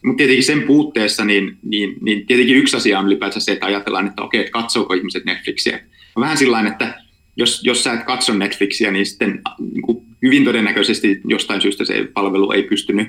Mutta 0.08 0.18
tietenkin 0.18 0.44
sen 0.44 0.62
puutteessa, 0.62 1.24
niin, 1.24 1.58
niin, 1.62 1.94
niin 2.00 2.26
tietenkin 2.26 2.56
yksi 2.56 2.76
asia 2.76 2.98
on 2.98 3.06
ylipäätään 3.06 3.40
se, 3.40 3.52
että 3.52 3.66
ajatellaan, 3.66 4.06
että 4.06 4.22
okei, 4.22 4.40
että 4.40 4.52
katsoako 4.52 4.94
ihmiset 4.94 5.24
Netflixiä. 5.24 5.80
Vähän 6.20 6.36
sillä 6.36 6.60
että 6.60 7.02
jos, 7.36 7.60
jos 7.64 7.84
sä 7.84 7.92
et 7.92 8.04
katso 8.04 8.34
Netflixiä, 8.34 8.90
niin 8.90 9.06
sitten 9.06 9.40
niin 9.72 9.82
kuin 9.82 10.02
hyvin 10.22 10.44
todennäköisesti 10.44 11.20
jostain 11.24 11.60
syystä 11.60 11.84
se 11.84 12.08
palvelu 12.14 12.52
ei 12.52 12.62
pystynyt 12.62 13.08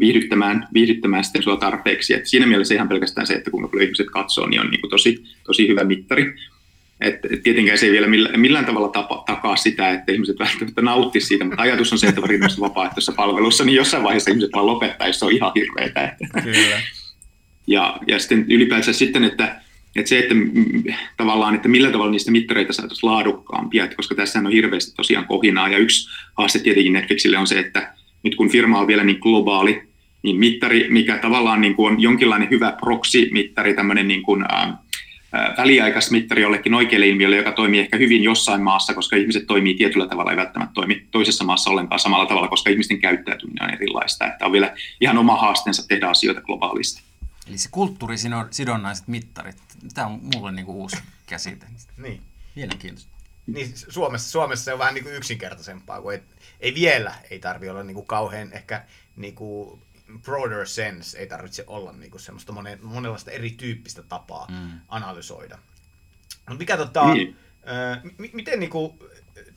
viihdyttämään, 0.00 0.68
viihdyttämään 0.74 1.24
sitten 1.24 1.42
sua 1.42 1.56
tarpeeksi. 1.56 2.14
Et 2.14 2.26
siinä 2.26 2.46
mielessä 2.46 2.74
ihan 2.74 2.88
pelkästään 2.88 3.26
se, 3.26 3.34
että 3.34 3.50
kuinka 3.50 3.68
paljon 3.68 3.84
ihmiset 3.84 4.06
katsoo, 4.06 4.46
niin 4.46 4.60
on 4.60 4.70
niin 4.70 4.80
kuin 4.80 4.90
tosi, 4.90 5.24
tosi 5.44 5.68
hyvä 5.68 5.84
mittari. 5.84 6.34
Et 7.00 7.20
tietenkään 7.42 7.78
se 7.78 7.86
ei 7.86 7.92
vielä 7.92 8.06
millään, 8.06 8.40
millään 8.40 8.64
tavalla 8.64 8.88
tapa, 8.88 9.22
takaa 9.46 9.56
sitä, 9.56 9.90
että 9.90 10.12
ihmiset 10.12 10.38
välttämättä 10.38 10.82
nauttisi 10.82 11.26
siitä, 11.26 11.44
mutta 11.44 11.62
ajatus 11.62 11.92
on 11.92 11.98
se, 11.98 12.06
että 12.06 12.20
varsinaisessa 12.20 12.60
vapaaehtoisessa 12.60 13.12
palvelussa, 13.12 13.64
niin 13.64 13.76
jossain 13.76 14.02
vaiheessa 14.02 14.30
ihmiset 14.30 14.50
vaan 14.52 14.66
lopettaa, 14.66 15.06
jos 15.06 15.18
se 15.18 15.24
on 15.24 15.32
ihan 15.32 15.52
hirveetä. 15.54 16.16
Kyllä. 16.42 16.80
Ja, 17.66 17.98
ja 18.06 18.18
sitten 18.18 18.46
ylipäätään 18.48 18.94
sitten, 18.94 19.24
että, 19.24 19.60
että 19.96 20.08
se, 20.08 20.18
että 20.18 20.34
tavallaan, 21.16 21.54
että 21.54 21.68
millä 21.68 21.90
tavalla 21.90 22.10
niistä 22.10 22.30
mittareita 22.30 22.72
saataisiin 22.72 23.10
laadukkaampia, 23.10 23.84
että 23.84 23.96
koska 23.96 24.14
tässä 24.14 24.38
on 24.38 24.52
hirveästi 24.52 24.96
tosiaan 24.96 25.26
kohinaa, 25.26 25.68
ja 25.68 25.78
yksi 25.78 26.08
haaste 26.38 26.58
tietenkin 26.58 26.92
Netflixille 26.92 27.38
on 27.38 27.46
se, 27.46 27.58
että 27.58 27.92
nyt 28.22 28.34
kun 28.34 28.50
firma 28.50 28.78
on 28.78 28.86
vielä 28.86 29.04
niin 29.04 29.18
globaali, 29.20 29.82
niin 30.22 30.36
mittari, 30.36 30.86
mikä 30.90 31.18
tavallaan 31.18 31.60
niin 31.60 31.74
kuin 31.74 31.92
on 31.92 32.00
jonkinlainen 32.02 32.50
hyvä 32.50 32.76
proxy-mittari, 32.80 33.74
tämmöinen 33.74 34.08
niin 34.08 34.22
kuin, 34.22 34.44
äh, 34.54 34.72
väliaikaismittari 35.32 36.42
jollekin 36.42 36.74
oikealle 36.74 37.06
ilmiölle, 37.06 37.36
joka 37.36 37.52
toimii 37.52 37.80
ehkä 37.80 37.96
hyvin 37.96 38.22
jossain 38.22 38.62
maassa, 38.62 38.94
koska 38.94 39.16
ihmiset 39.16 39.46
toimii 39.46 39.74
tietyllä 39.74 40.08
tavalla, 40.08 40.30
ei 40.30 40.36
välttämättä 40.36 40.74
toimi 40.74 41.06
toisessa 41.10 41.44
maassa 41.44 41.70
ollenkaan 41.70 41.98
samalla 41.98 42.26
tavalla, 42.26 42.48
koska 42.48 42.70
ihmisten 42.70 43.00
käyttäytyminen 43.00 43.64
on 43.64 43.74
erilaista. 43.74 44.26
Että 44.26 44.46
on 44.46 44.52
vielä 44.52 44.74
ihan 45.00 45.18
oma 45.18 45.36
haasteensa 45.36 45.88
tehdä 45.88 46.08
asioita 46.08 46.40
globaalisti. 46.40 47.02
Eli 47.48 47.58
se 47.58 47.68
kulttuurisidonnaiset 47.72 49.08
mittarit, 49.08 49.56
tämä 49.94 50.06
on 50.06 50.20
mulle 50.34 50.52
niin 50.52 50.66
kuin 50.66 50.76
uusi 50.76 50.96
käsite. 51.26 51.66
Niin. 51.96 52.20
Mielenkiintoista. 52.54 53.16
Niin, 53.46 53.72
Suomessa, 53.88 54.30
Suomessa 54.30 54.64
se 54.64 54.72
on 54.72 54.78
vähän 54.78 54.94
niin 54.94 55.04
kuin 55.04 55.16
yksinkertaisempaa, 55.16 56.02
kun 56.02 56.12
ei, 56.12 56.22
ei 56.60 56.74
vielä 56.74 57.14
ei 57.30 57.38
tarvitse 57.38 57.70
olla 57.70 57.82
niin 57.82 57.94
kuin 57.94 58.06
kauhean 58.06 58.52
ehkä 58.52 58.82
niin 59.16 59.34
kuin 59.34 59.80
broader 60.22 60.66
sense, 60.66 61.18
ei 61.18 61.26
tarvitse 61.26 61.64
olla 61.66 61.92
niin 61.92 62.10
kuin 62.10 62.20
semmoista 62.20 62.52
monen, 62.52 62.78
monenlaista 62.82 63.30
erityyppistä 63.30 64.02
tapaa 64.02 64.46
mm. 64.50 64.80
analysoida. 64.88 65.58
Mutta 66.48 66.58
mikä 66.58 66.76
tota, 66.76 67.14
niin. 67.14 67.36
äh, 67.68 68.04
m- 68.04 68.36
miten 68.36 68.60
niin 68.60 68.70
kuin, 68.70 68.98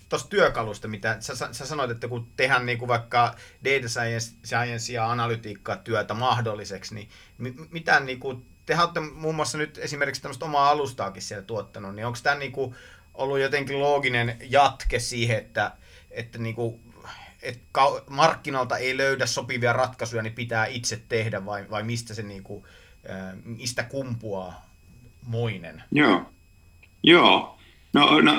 tuosta 0.09 0.29
työkalusta, 0.29 0.87
mitä 0.87 1.17
sä, 1.19 1.35
sä 1.51 1.65
sanoit, 1.65 1.91
että 1.91 2.07
kun 2.07 2.27
tehdään 2.35 2.65
niin 2.65 2.77
kuin 2.77 2.87
vaikka 2.87 3.35
data 3.65 3.89
science, 3.89 4.35
science 4.45 4.93
ja 4.93 5.11
analytiikkaa 5.11 5.75
työtä 5.75 6.13
mahdolliseksi, 6.13 6.95
niin 6.95 7.09
m- 7.37 7.65
mitä 7.71 7.99
niin 7.99 8.19
kuin, 8.19 8.45
te 8.65 8.77
olette 8.79 8.99
muun 8.99 9.35
muassa 9.35 9.57
nyt 9.57 9.77
esimerkiksi 9.77 10.21
tämmöistä 10.21 10.45
omaa 10.45 10.69
alustaakin 10.69 11.21
siellä 11.21 11.45
tuottanut, 11.45 11.95
niin 11.95 12.05
onko 12.05 12.19
tämä 12.23 12.35
niin 12.35 12.51
kuin 12.51 12.75
ollut 13.13 13.39
jotenkin 13.39 13.79
looginen 13.79 14.37
jatke 14.41 14.99
siihen, 14.99 15.37
että, 15.37 15.71
että 16.11 16.37
niin 16.37 16.55
että 17.41 17.81
markkinalta 18.09 18.77
ei 18.77 18.97
löydä 18.97 19.25
sopivia 19.25 19.73
ratkaisuja, 19.73 20.21
niin 20.21 20.33
pitää 20.33 20.65
itse 20.65 21.01
tehdä, 21.09 21.45
vai, 21.45 21.65
vai 21.69 21.83
mistä 21.83 22.13
se 22.13 22.23
niin 22.23 22.43
kuin, 22.43 22.63
mistä 23.43 23.83
kumpuaa 23.83 24.65
moinen? 25.27 25.83
Joo, 25.91 26.25
Joo. 27.03 27.55
No, 27.93 28.21
no, 28.21 28.33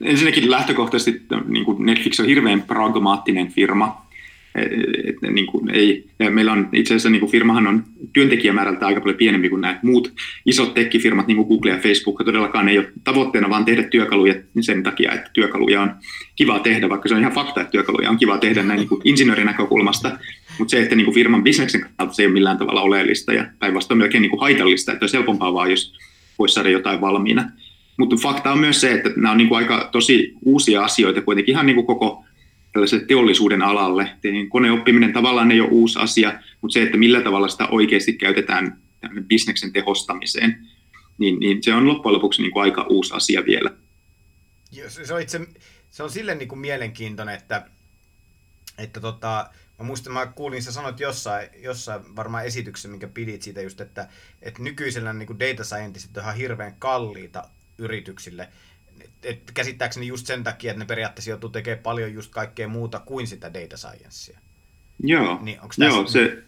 ensinnäkin 0.00 0.50
lähtökohtaisesti 0.50 1.22
niin 1.44 1.64
kuin 1.64 1.86
Netflix 1.86 2.20
on 2.20 2.26
hirveän 2.26 2.62
pragmaattinen 2.62 3.52
firma, 3.52 4.06
et, 4.54 5.16
niin 5.30 5.46
kuin 5.46 5.70
ei, 5.70 6.04
meillä 6.30 6.52
on 6.52 6.68
itse 6.72 6.94
asiassa 6.94 7.10
niin 7.10 7.20
kuin 7.20 7.32
firmahan 7.32 7.66
on 7.66 7.84
työntekijämäärältä 8.12 8.86
aika 8.86 9.00
paljon 9.00 9.16
pienempi 9.16 9.48
kuin 9.48 9.60
nämä 9.60 9.80
muut 9.82 10.12
isot 10.46 10.74
tekkifirmat, 10.74 11.26
niin 11.26 11.36
kuin 11.36 11.48
Google 11.48 11.70
ja 11.70 11.78
Facebook, 11.78 12.20
ja 12.20 12.24
todellakaan 12.24 12.68
ei 12.68 12.78
ole 12.78 12.92
tavoitteena 13.04 13.50
vaan 13.50 13.64
tehdä 13.64 13.82
työkaluja 13.82 14.34
sen 14.60 14.82
takia, 14.82 15.12
että 15.12 15.30
työkaluja 15.32 15.82
on 15.82 15.90
kiva 16.36 16.58
tehdä, 16.58 16.88
vaikka 16.88 17.08
se 17.08 17.14
on 17.14 17.20
ihan 17.20 17.32
fakta, 17.32 17.60
että 17.60 17.70
työkaluja 17.70 18.10
on 18.10 18.18
kiva 18.18 18.38
tehdä 18.38 18.62
näin 18.62 18.78
niin 18.78 18.88
kuin 18.88 19.00
insinöörin 19.04 19.46
näkökulmasta, 19.46 20.18
mutta 20.58 20.70
se, 20.70 20.82
että 20.82 20.94
niin 20.94 21.04
kuin 21.04 21.14
firman 21.14 21.44
bisneksen 21.44 21.80
kannalta 21.80 22.12
se 22.12 22.22
ei 22.22 22.26
ole 22.26 22.32
millään 22.32 22.58
tavalla 22.58 22.82
oleellista, 22.82 23.32
ja 23.32 23.46
päinvastoin 23.58 23.98
melkein 23.98 24.22
niin 24.22 24.30
kuin 24.30 24.40
haitallista, 24.40 24.92
että 24.92 25.02
olisi 25.02 25.16
helpompaa 25.16 25.54
vaan, 25.54 25.70
jos 25.70 25.98
voisi 26.38 26.54
saada 26.54 26.70
jotain 26.70 27.00
valmiina. 27.00 27.50
Mutta 27.96 28.16
fakta 28.16 28.52
on 28.52 28.58
myös 28.58 28.80
se, 28.80 28.92
että 28.92 29.10
nämä 29.16 29.30
on 29.30 29.38
niin 29.38 29.48
kuin 29.48 29.58
aika 29.58 29.88
tosi 29.92 30.32
uusia 30.44 30.84
asioita 30.84 31.22
kuitenkin 31.22 31.52
ihan 31.52 31.66
niin 31.66 31.74
kuin 31.74 31.86
koko 31.86 32.24
tällaiselle 32.72 33.04
teollisuuden 33.04 33.62
alalle. 33.62 34.10
Niin 34.22 34.50
koneoppiminen 34.50 35.12
tavallaan 35.12 35.50
ei 35.50 35.60
ole 35.60 35.68
uusi 35.68 35.98
asia, 35.98 36.40
mutta 36.60 36.72
se, 36.72 36.82
että 36.82 36.98
millä 36.98 37.20
tavalla 37.20 37.48
sitä 37.48 37.66
oikeasti 37.66 38.12
käytetään 38.12 38.78
bisneksen 39.26 39.72
tehostamiseen, 39.72 40.66
niin, 41.18 41.40
niin 41.40 41.62
se 41.62 41.74
on 41.74 41.88
loppujen 41.88 42.14
lopuksi 42.14 42.42
niin 42.42 42.52
kuin 42.52 42.62
aika 42.62 42.86
uusi 42.88 43.14
asia 43.14 43.44
vielä. 43.44 43.70
Se 44.88 45.14
on, 45.14 45.20
itse, 45.20 45.40
se 45.90 46.02
on 46.02 46.10
sille 46.10 46.34
niin 46.34 46.48
kuin 46.48 46.58
mielenkiintoinen, 46.58 47.34
että, 47.34 47.66
että 48.78 49.00
tota, 49.00 49.50
mä 49.78 49.84
muistan, 49.84 50.12
mä 50.12 50.26
kuulin, 50.26 50.62
sä 50.62 50.72
sanoit 50.72 51.00
jossain, 51.00 51.48
jossain 51.62 52.16
varmaan 52.16 52.46
esityksessä, 52.46 52.88
minkä 52.88 53.08
pidit 53.08 53.42
siitä 53.42 53.62
just, 53.62 53.80
että, 53.80 54.08
että 54.42 54.62
nykyisellä 54.62 55.12
niin 55.12 55.26
kuin 55.26 55.38
data 55.38 55.64
scientistit 55.64 56.16
on 56.16 56.22
ihan 56.22 56.36
hirveän 56.36 56.74
kalliita 56.78 57.44
yrityksille, 57.78 58.48
et 59.22 59.50
käsittääkseni 59.54 60.06
just 60.06 60.26
sen 60.26 60.44
takia, 60.44 60.70
että 60.70 60.78
ne 60.78 60.86
periaatteessa 60.86 61.30
joutuu 61.30 61.50
tekemään 61.50 61.82
paljon 61.82 62.14
just 62.14 62.30
kaikkea 62.30 62.68
muuta 62.68 62.98
kuin 62.98 63.26
sitä 63.26 63.54
data 63.54 63.76
sciencea. 63.76 64.38
Joo, 65.02 65.38
niin 65.42 65.58
joo 65.78 66.06
se, 66.06 66.42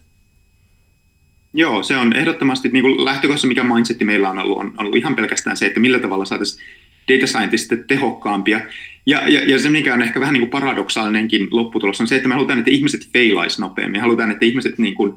Joo, 1.54 1.82
se 1.82 1.96
on 1.96 2.12
ehdottomasti 2.12 2.68
niin 2.68 2.82
kuin 2.82 3.04
lähtökohdassa, 3.04 3.48
mikä 3.48 3.64
mindsetti 3.64 4.04
meillä 4.04 4.30
on 4.30 4.38
ollut, 4.38 4.58
on 4.58 4.74
ollut 4.78 4.96
ihan 4.96 5.14
pelkästään 5.14 5.56
se, 5.56 5.66
että 5.66 5.80
millä 5.80 5.98
tavalla 5.98 6.24
saataisiin 6.24 6.64
data 7.08 7.26
scientistit 7.26 7.86
tehokkaampia. 7.86 8.60
Ja, 9.06 9.28
ja, 9.28 9.50
ja 9.50 9.58
se, 9.58 9.70
mikä 9.70 9.94
on 9.94 10.02
ehkä 10.02 10.20
vähän 10.20 10.32
niin 10.32 10.40
kuin 10.40 10.50
paradoksaalinenkin 10.50 11.48
lopputulos, 11.50 12.00
on 12.00 12.06
se, 12.06 12.16
että 12.16 12.28
me 12.28 12.34
halutaan, 12.34 12.58
että 12.58 12.70
ihmiset 12.70 13.08
feilaisi 13.12 13.60
nopeammin. 13.60 13.92
Me 13.92 14.02
halutaan, 14.02 14.30
että 14.30 14.44
ihmiset, 14.44 14.78
niin 14.78 14.94
kuin, 14.94 15.14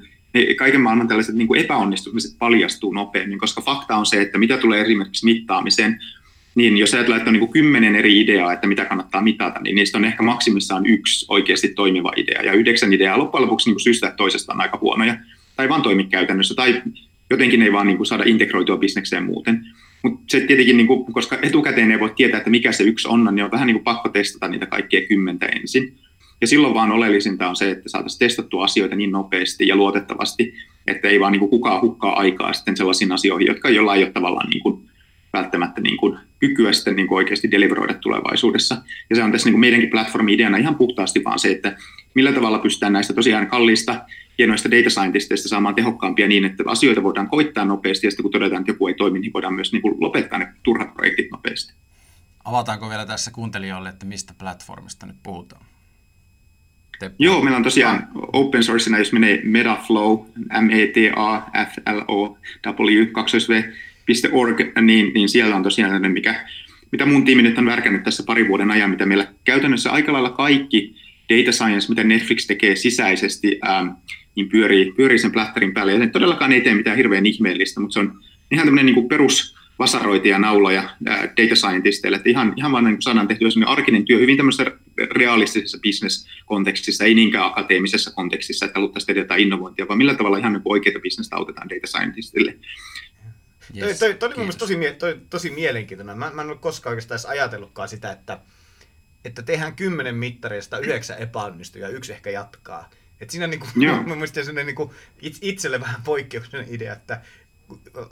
kaiken 0.58 0.82
maailman 0.82 1.08
tällaiset 1.08 1.36
niin 1.36 1.48
kuin 1.48 1.62
epäonnistumiset 1.62 2.36
paljastuu 2.40 2.94
nopeammin, 2.94 3.40
koska 3.40 3.62
fakta 3.62 3.96
on 3.96 4.06
se, 4.06 4.22
että 4.22 4.38
mitä 4.38 4.58
tulee 4.58 4.82
esimerkiksi 4.82 5.26
mittaamiseen, 5.26 6.00
niin 6.56 6.78
jos 6.78 6.94
ajatellaan, 6.94 7.18
että 7.18 7.30
on 7.30 7.34
niin 7.34 7.52
kymmenen 7.52 7.96
eri 7.96 8.22
ideaa, 8.22 8.54
että 8.54 8.68
mitä 8.68 8.86
kannattaa 8.86 9.22
mitata, 9.22 9.60
niin 9.60 9.76
niistä 9.76 9.98
on 9.98 10.06
ehkä 10.06 10.24
maksimissaan 10.24 10.86
yksi 10.86 11.26
oikeasti 11.30 11.68
toimiva 11.68 12.12
idea. 12.16 12.42
Ja 12.42 12.54
yhdeksän 12.54 12.94
ideaa 12.94 13.18
loppujen 13.18 13.44
lopuksi 13.44 13.70
niin 13.70 13.80
syystä 13.80 14.14
toisestaan 14.18 14.62
aika 14.62 14.78
huonoja. 14.82 15.18
Tai 15.56 15.70
vaan 15.70 15.82
toimi 15.82 16.04
käytännössä, 16.04 16.56
tai 16.56 16.82
jotenkin 17.30 17.62
ei 17.62 17.74
vaan 17.74 17.88
niin 17.88 17.98
kuin 17.98 18.08
saada 18.08 18.24
integroitua 18.26 18.78
bisnekseen 18.78 19.24
muuten. 19.24 19.66
Mutta 20.04 20.20
se 20.28 20.40
tietenkin, 20.40 20.78
niin 20.78 20.88
kuin, 20.88 21.14
koska 21.14 21.38
etukäteen 21.42 21.92
ei 21.92 22.00
voi 22.00 22.14
tietää, 22.16 22.38
että 22.38 22.50
mikä 22.50 22.72
se 22.72 22.84
yksi 22.84 23.08
on, 23.08 23.30
niin 23.32 23.46
on 23.46 23.52
vähän 23.52 23.68
niin 23.68 23.76
kuin 23.76 23.84
pakko 23.84 24.10
testata 24.10 24.48
niitä 24.48 24.66
kaikkia 24.66 25.08
kymmentä 25.08 25.46
ensin. 25.46 25.94
Ja 26.42 26.48
silloin 26.48 26.74
vaan 26.74 26.92
oleellisinta 26.92 27.50
on 27.50 27.56
se, 27.56 27.72
että 27.72 27.90
saataisiin 27.90 28.20
testattua 28.20 28.64
asioita 28.64 28.96
niin 28.96 29.12
nopeasti 29.12 29.68
ja 29.68 29.76
luotettavasti, 29.76 30.54
että 30.88 31.08
ei 31.08 31.20
vaan 31.20 31.32
niin 31.32 31.40
kuin 31.40 31.50
kukaan 31.50 31.82
hukkaa 31.82 32.20
aikaa 32.20 32.54
sitten 32.54 32.78
sellaisiin 32.78 33.12
asioihin, 33.12 33.48
jotka 33.48 33.70
jollain 33.70 33.98
ei 33.98 34.04
ole 34.04 34.12
tavallaan 34.12 34.50
niin 34.50 34.64
kuin 34.64 34.90
välttämättä 35.38 35.82
niin 35.82 35.98
kuin 35.98 36.20
kykyä 36.40 36.74
sitten 36.74 36.96
niin 36.96 37.08
kuin 37.08 37.18
oikeasti 37.18 37.52
deliveroida 37.52 37.94
tulevaisuudessa. 37.94 38.78
Ja 39.10 39.16
se 39.16 39.24
on 39.24 39.32
tässä 39.32 39.48
niin 39.48 39.54
kuin 39.54 39.60
meidänkin 39.60 39.90
platformi-ideana 39.90 40.58
ihan 40.58 40.76
puhtaasti 40.76 41.24
vaan 41.24 41.40
se, 41.40 41.52
että 41.52 41.78
millä 42.14 42.32
tavalla 42.32 42.60
pystytään 42.60 42.94
näistä 42.94 43.14
tosiaan 43.14 43.48
kalliista, 43.48 44.06
hienoista 44.38 44.72
data 44.72 44.90
scientisteista 44.90 45.50
saamaan 45.50 45.76
tehokkaampia 45.76 46.28
niin, 46.28 46.46
että 46.46 46.64
asioita 46.68 47.04
voidaan 47.04 47.30
koittaa 47.30 47.66
nopeasti 47.66 48.08
ja 48.08 48.12
sitten 48.12 48.24
kun 48.24 48.32
todetaan, 48.32 48.60
että 48.60 48.72
joku 48.72 48.88
ei 48.88 48.94
toimi, 48.94 49.20
niin 49.20 49.34
voidaan 49.34 49.54
myös 49.54 49.72
niin 49.72 49.82
kuin 49.82 49.96
lopettaa 50.00 50.40
ne 50.40 50.54
turhat 50.64 50.94
projektit 50.94 51.32
nopeasti. 51.32 51.74
Avataanko 52.46 52.90
vielä 52.90 53.06
tässä 53.06 53.32
kuuntelijoille, 53.32 53.90
että 53.90 54.06
mistä 54.06 54.34
platformista 54.40 55.06
nyt 55.06 55.16
puhutaan? 55.24 55.66
Joo, 57.20 57.42
meillä 57.42 57.58
on 57.58 57.64
tosiaan 57.64 58.08
open 58.34 58.64
sourcena, 58.64 58.98
jos 58.98 59.14
menee 59.14 59.42
Metaflow, 59.44 60.20
M-E-T-A-F-L-O-W, 60.62 62.06
2 63.12 63.38
V, 63.38 63.64
.org, 64.08 64.60
niin, 64.82 65.12
niin 65.14 65.30
siellä 65.30 65.56
on 65.56 65.64
tosiaan 65.64 65.90
sellainen, 65.90 66.12
mikä, 66.12 66.48
mitä 66.92 67.06
mun 67.06 67.26
tiimi 67.26 67.42
nyt 67.42 67.58
on 67.58 67.66
värkännyt 67.66 68.04
tässä 68.04 68.24
pari 68.24 68.48
vuoden 68.48 68.72
ajan, 68.72 68.90
mitä 68.90 69.06
meillä 69.06 69.28
käytännössä 69.44 69.92
aika 69.92 70.14
lailla 70.14 70.30
kaikki 70.30 70.96
data 71.30 71.52
science, 71.52 71.90
mitä 71.90 72.04
Netflix 72.04 72.48
tekee 72.48 72.76
sisäisesti, 72.76 73.60
ähm, 73.68 73.88
niin 74.36 74.50
pyörii, 74.50 74.92
pyörii 74.92 75.20
sen 75.20 75.32
plättärin 75.32 75.74
päälle. 75.74 75.94
Ja 75.94 76.00
se 76.00 76.08
todellakaan 76.08 76.52
ei 76.52 76.62
tee 76.62 76.76
mitään 76.76 76.98
hirveän 76.98 77.26
ihmeellistä, 77.26 77.80
mutta 77.80 77.94
se 77.94 78.00
on 78.00 78.20
ihan 78.52 78.68
tämmöinen 78.68 78.94
niin 78.94 79.08
perus 79.08 79.56
vasaroita 79.80 80.28
ja 80.28 80.40
nauloja 80.40 80.90
data 81.38 81.56
scientisteille, 81.56 82.18
että 82.18 82.30
ihan, 82.30 82.54
ihan 82.58 82.72
vaan 82.72 82.84
niin 82.84 83.02
saadaan 83.02 83.28
tehtyä 83.28 83.50
sellainen 83.50 83.78
arkinen 83.78 84.06
työ 84.06 84.20
hyvin 84.20 84.38
tämmöisessä 84.38 84.72
realistisessa 85.12 85.78
business-kontekstissa, 85.88 87.04
ei 87.04 87.14
niinkään 87.14 87.46
akateemisessa 87.46 88.12
kontekstissa, 88.12 88.66
että 88.66 88.80
haluttaisiin 88.80 89.08
tehdä 89.08 89.22
jotain 89.22 89.42
innovointia, 89.42 89.88
vaan 89.88 89.98
millä 89.98 90.14
tavalla 90.14 90.38
ihan 90.38 90.54
niin 90.54 90.62
oikeita 90.66 91.00
bisnestä 91.00 91.36
autetaan 91.36 91.70
data 91.70 91.88
scientistille. 91.88 92.56
Yes. 93.76 94.00
Toi, 94.00 94.10
toi, 94.10 94.20
toi 94.20 94.30
oli 94.30 94.46
mun 94.46 94.58
tosi, 94.58 94.78
toi, 95.00 95.22
tosi 95.30 95.50
mielenkiintoinen. 95.50 96.18
Mä, 96.18 96.32
mä 96.34 96.42
en 96.42 96.50
ole 96.50 96.58
koskaan 96.58 96.92
oikeastaan 96.92 97.16
edes 97.16 97.26
ajatellutkaan 97.26 97.90
sitä, 97.90 98.12
että, 98.12 98.40
että 99.26 99.42
tehdään 99.42 99.76
kymmenen 99.76 100.16
mittareista 100.16 100.80
yhdeksän 100.80 101.20
epäonnistuu 101.20 101.82
ja 101.82 101.88
yksi 101.88 102.14
ehkä 102.14 102.30
jatkaa. 102.30 102.90
Et 103.22 103.30
siinä 103.30 103.48
niinku, 103.48 103.68
mun 104.08 104.18
mielestä 104.18 104.44
se 104.44 104.54
niinku 104.54 104.94
itselle 105.42 105.82
vähän 105.82 106.02
poikkeuksellinen 106.04 106.76
idea, 106.76 106.94
että 106.94 107.22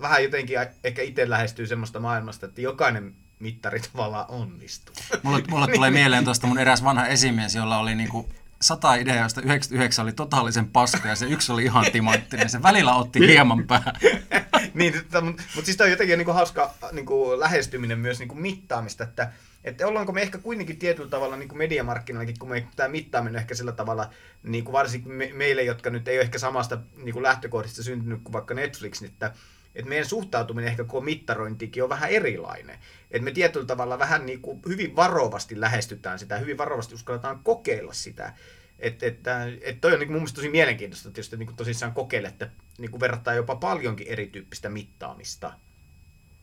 vähän 0.01 0.24
jotenkin 0.24 0.58
ehkä 0.84 1.01
itse 1.01 1.29
lähestyy 1.29 1.67
semmoista 1.67 2.00
maailmasta, 2.00 2.46
että 2.46 2.62
jokainen 2.62 3.15
mittari 3.39 3.79
tavallaan 3.79 4.25
onnistuu. 4.29 4.96
Mulle, 5.24 5.43
mulle 5.50 5.67
tulee 5.75 5.91
mieleen 5.91 6.24
tuosta 6.24 6.48
mun 6.48 6.60
eräs 6.60 6.84
vanha 6.84 7.08
esimies, 7.08 7.55
jolla 7.55 7.77
oli 7.77 7.96
niinku 7.96 8.29
sata 8.63 8.96
ideaa, 8.96 9.17
joista 9.17 9.41
99 9.41 10.03
oli 10.03 10.12
totaalisen 10.12 10.67
paska 10.67 11.08
ja 11.08 11.15
se 11.15 11.25
yksi 11.25 11.51
oli 11.51 11.63
ihan 11.63 11.86
timanttinen. 11.91 12.50
Se 12.50 12.63
välillä 12.63 12.96
otti 12.96 13.20
hieman 13.20 13.67
päähän. 13.67 13.96
niin, 14.74 14.96
mutta, 14.96 15.22
mutta 15.22 15.65
siis 15.65 15.77
tämä 15.77 15.86
on 15.86 15.91
jotenkin 15.91 16.17
niin 16.17 16.25
kuin 16.25 16.36
hauska 16.36 16.74
niin 16.91 17.05
kuin 17.05 17.39
lähestyminen 17.39 18.00
myös 18.00 18.20
niin 18.20 18.29
kuin 18.29 18.41
mittaamista, 18.41 19.03
että, 19.03 19.32
että 19.63 19.88
ollaanko 19.88 20.12
me 20.12 20.22
ehkä 20.22 20.38
kuitenkin 20.38 20.79
tietyllä 20.79 21.10
tavalla 21.10 21.36
niin 21.36 21.58
mediamarkkinoillakin, 21.58 22.39
kun 22.39 22.50
me 22.50 22.67
tämä 22.75 22.89
mittaaminen 22.89 23.39
ehkä 23.39 23.55
sillä 23.55 23.72
tavalla, 23.72 24.10
niin 24.43 24.63
kuin 24.63 24.74
varsinkin 24.74 25.13
me, 25.13 25.32
meille, 25.34 25.63
jotka 25.63 25.89
nyt 25.89 26.08
ei 26.08 26.17
ole 26.17 26.22
ehkä 26.24 26.39
samasta 26.39 26.77
niin 26.98 27.13
kuin 27.13 27.24
lähtökohdista 27.24 27.84
syntynyt 27.84 28.20
kuin 28.24 28.34
vaikka 28.34 28.53
Netflix, 28.53 29.01
niin 29.01 29.12
että 29.12 29.34
että 29.75 29.89
meidän 29.89 30.05
suhtautuminen 30.05 30.69
ehkä 30.69 30.83
koko 30.83 31.01
mittarointikin 31.01 31.83
on 31.83 31.89
vähän 31.89 32.09
erilainen. 32.09 32.77
Että 33.11 33.25
me 33.25 33.31
tietyllä 33.31 33.65
tavalla 33.65 33.99
vähän 33.99 34.25
niin 34.25 34.41
kuin 34.41 34.59
hyvin 34.67 34.95
varovasti 34.95 35.59
lähestytään 35.59 36.19
sitä, 36.19 36.37
hyvin 36.37 36.57
varovasti 36.57 36.95
uskalletaan 36.95 37.39
kokeilla 37.43 37.93
sitä. 37.93 38.33
Että 38.79 39.05
et, 39.05 39.19
et 39.61 39.81
toi 39.81 39.93
on 39.93 39.99
niin 39.99 40.11
mun 40.11 40.15
mielestä 40.15 40.35
tosi 40.35 40.49
mielenkiintoista 40.49 41.11
tietysti 41.11 41.37
niin 41.37 41.55
tosissaan 41.55 41.93
kokeilla, 41.93 42.29
että 42.29 42.49
niin 42.77 42.99
verrattaa 42.99 43.33
jopa 43.33 43.55
paljonkin 43.55 44.07
erityyppistä 44.07 44.69
mittaamista. 44.69 45.53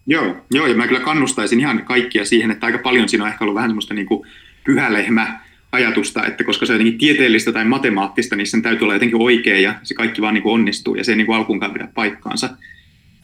Joo, 0.07 0.37
joo, 0.51 0.67
ja 0.67 0.75
mä 0.75 0.87
kyllä 0.87 1.01
kannustaisin 1.01 1.61
ihan 1.61 1.85
kaikkia 1.85 2.25
siihen, 2.25 2.51
että 2.51 2.67
aika 2.67 2.79
paljon 2.79 3.09
siinä 3.09 3.25
on 3.25 3.31
ehkä 3.31 3.45
ollut 3.45 3.55
vähän 3.55 3.71
semmoista 3.71 3.95
niin 3.95 4.07
kuin 4.07 4.29
pyhälehmä 4.65 5.41
ajatusta, 5.73 6.27
että 6.27 6.45
koska 6.45 6.67
se 6.67 6.73
on 6.73 6.79
jotenkin 6.79 6.99
tieteellistä 6.99 7.53
tai 7.53 7.65
matemaattista, 7.65 8.37
niin 8.37 8.47
sen 8.47 8.63
täytyy 8.63 8.85
olla 8.85 8.95
jotenkin 8.95 9.23
oikea 9.23 9.61
ja 9.61 9.75
se 9.83 9.95
kaikki 9.95 10.23
vaan 10.23 10.35
niin 10.35 10.43
kuin 10.43 10.53
onnistuu 10.53 10.95
ja 10.95 11.05
se 11.05 11.13
ei 11.13 11.17
niin 11.17 11.27
kuin 11.27 11.37
alkuunkaan 11.37 11.73
pidä 11.73 11.89
paikkaansa. 11.95 12.51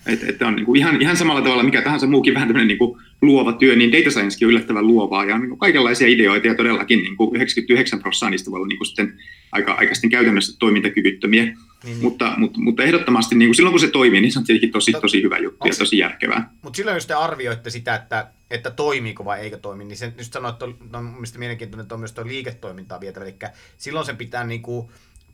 Että, 0.06 0.26
että 0.28 0.46
on 0.46 0.56
niin 0.56 0.66
kuin 0.66 0.78
ihan, 0.78 1.02
ihan 1.02 1.16
samalla 1.16 1.42
tavalla 1.42 1.62
mikä 1.62 1.82
tahansa 1.82 2.06
muukin 2.06 2.34
vähän 2.34 2.48
tämmöinen 2.48 2.68
niin 2.68 2.78
kuin 2.78 3.00
luova 3.22 3.52
työ, 3.52 3.76
niin 3.76 3.92
data 3.92 4.10
science 4.10 4.44
on 4.44 4.50
yllättävän 4.50 4.86
luovaa 4.86 5.24
ja 5.24 5.34
on 5.34 5.40
niin 5.40 5.48
kuin 5.48 5.58
kaikenlaisia 5.58 6.08
ideoita 6.08 6.46
ja 6.46 6.54
todellakin 6.54 6.98
niin 6.98 7.16
kuin 7.16 7.36
99 7.36 8.00
prosenttia 8.00 8.30
niistä 8.30 8.50
voi 8.50 8.56
olla 8.56 8.66
niin 8.66 8.78
kuin 8.78 8.86
sitten 8.86 9.18
aika, 9.52 9.72
aika 9.72 9.94
sitten 9.94 10.10
käytännössä 10.10 10.56
toimintakyvyttömiä. 10.58 11.44
Niin, 11.44 11.56
niin. 11.84 11.98
Mutta, 12.02 12.34
mutta, 12.36 12.60
mutta 12.60 12.82
ehdottomasti 12.82 13.34
niin 13.34 13.48
kuin 13.48 13.54
silloin 13.54 13.72
kun 13.72 13.80
se 13.80 13.88
toimii, 13.88 14.20
niin 14.20 14.32
se 14.32 14.38
on 14.38 14.44
tietenkin 14.44 14.72
tosi, 14.72 14.92
tosi 14.92 15.22
hyvä 15.22 15.38
juttu 15.38 15.68
ja 15.68 15.74
tosi 15.78 15.98
järkevää. 15.98 16.50
Mutta 16.62 16.76
silloin 16.76 16.94
jos 16.94 17.06
te 17.06 17.14
arvioitte 17.14 17.70
sitä, 17.70 17.94
että, 17.94 18.30
että 18.50 18.70
toimiiko 18.70 19.24
vai 19.24 19.40
eikö 19.40 19.56
toimi, 19.56 19.84
niin 19.84 19.96
sen 19.96 20.14
just 20.18 20.32
sanoit, 20.32 20.52
että 20.52 20.64
on, 20.64 20.76
on 20.92 21.04
mielestäni 21.04 21.38
mielenkiintoinen, 21.38 21.82
että 21.82 21.94
on 21.94 22.00
myös 22.00 22.12
tuo 22.12 22.26
liiketoimintaa 22.26 23.00
vietävä. 23.00 23.24
Eli 23.24 23.34
silloin 23.76 24.06
se 24.06 24.14
pitää 24.14 24.44
niin 24.44 24.62
kuin, 24.62 24.88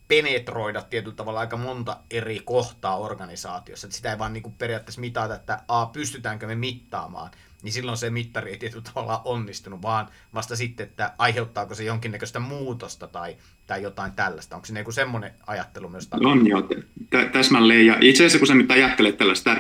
penetroida 0.09 0.83
tietyllä 0.83 1.17
tavalla 1.17 1.41
aika 1.41 1.57
monta 1.57 1.97
eri 2.11 2.41
kohtaa 2.45 2.97
organisaatiossa. 2.97 3.87
Että 3.87 3.97
sitä 3.97 4.11
ei 4.11 4.19
vaan 4.19 4.33
niin 4.33 4.43
kuin 4.43 4.55
periaatteessa 4.59 5.01
mitata, 5.01 5.35
että 5.35 5.61
a, 5.69 5.87
pystytäänkö 5.87 6.47
me 6.47 6.55
mittaamaan, 6.55 7.31
niin 7.63 7.73
silloin 7.73 7.97
se 7.97 8.11
mittari 8.11 8.51
ei 8.51 8.59
tietyllä 8.59 8.85
tavalla 8.95 9.23
onnistunut, 9.25 9.83
vaan 9.83 10.09
vasta 10.35 10.57
sitten, 10.57 10.87
että 10.87 11.13
aiheuttaako 11.19 11.75
se 11.75 11.85
jonkinnäköistä 11.85 12.41
muutosta 12.41 13.07
tai, 13.07 13.37
tai 13.67 13.83
jotain 13.83 14.13
tällaista. 14.13 14.57
Onko 14.57 14.67
se 14.67 14.79
joku 14.79 14.93
semmoinen 14.93 15.31
ajattelu 15.47 15.89
myös 15.89 16.09
takana? 16.09 16.31
On 16.31 16.47
joo, 16.47 16.69
täsmälleen. 17.33 17.87
Ja 17.87 17.97
itse 18.01 18.23
asiassa 18.23 18.39
kun 18.39 18.49
sä 18.49 18.55
nyt 18.55 18.71
ajattelet 18.71 19.19
tällaista 19.19 19.57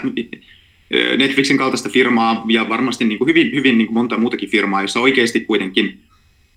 Netflixin 1.19 1.59
kaltaista 1.59 1.89
firmaa 1.89 2.45
ja 2.49 2.69
varmasti 2.69 3.05
niin 3.05 3.19
kuin 3.19 3.29
hyvin, 3.29 3.51
hyvin 3.55 3.79
niin 3.79 3.87
kuin 3.87 3.95
monta 3.95 4.19
muutakin 4.19 4.51
firmaa, 4.51 4.83
jossa 4.83 5.01
oikeasti 5.01 5.41
kuitenkin 5.41 6.05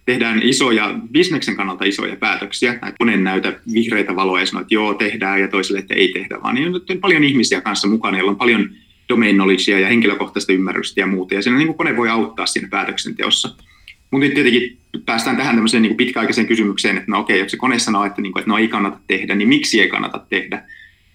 tehdään 0.05 0.43
isoja, 0.43 0.99
bisneksen 1.11 1.55
kannalta 1.55 1.85
isoja 1.85 2.15
päätöksiä, 2.15 2.73
että 2.73 2.93
monen 2.99 3.23
näytä 3.23 3.59
vihreitä 3.73 4.15
valoja 4.15 4.41
ja 4.41 4.47
sanoo, 4.47 4.61
että 4.61 4.73
joo, 4.73 4.93
tehdään, 4.93 5.41
ja 5.41 5.47
toiselle, 5.47 5.79
että 5.79 5.93
ei 5.93 6.07
tehdä, 6.07 6.37
vaan 6.43 6.55
niin 6.55 6.75
on 6.75 6.99
paljon 7.01 7.23
ihmisiä 7.23 7.61
kanssa 7.61 7.87
mukana, 7.87 8.17
joilla 8.17 8.31
on 8.31 8.37
paljon 8.37 8.69
domain 9.09 9.37
ja 9.81 9.87
henkilökohtaista 9.87 10.53
ymmärrystä 10.53 10.99
ja 10.99 11.07
muuta, 11.07 11.35
ja 11.35 11.41
siinä 11.41 11.57
niin 11.57 11.67
kuin 11.67 11.77
kone 11.77 11.97
voi 11.97 12.09
auttaa 12.09 12.45
siinä 12.45 12.67
päätöksenteossa. 12.67 13.55
Mutta 14.11 14.27
tietenkin 14.33 14.77
päästään 15.05 15.37
tähän 15.37 15.55
tämmöiseen 15.55 15.81
niin 15.81 15.89
kuin 15.89 15.97
pitkäaikaiseen 15.97 16.47
kysymykseen, 16.47 16.97
että 16.97 17.11
no 17.11 17.19
okei, 17.19 17.39
jos 17.39 17.51
se 17.51 17.57
kone 17.57 17.79
sanoo, 17.79 18.05
että, 18.05 18.21
niin 18.21 18.33
kuin, 18.33 18.41
että 18.41 18.51
no 18.51 18.57
ei 18.57 18.67
kannata 18.67 18.99
tehdä, 19.07 19.35
niin 19.35 19.49
miksi 19.49 19.81
ei 19.81 19.87
kannata 19.87 20.25
tehdä? 20.29 20.63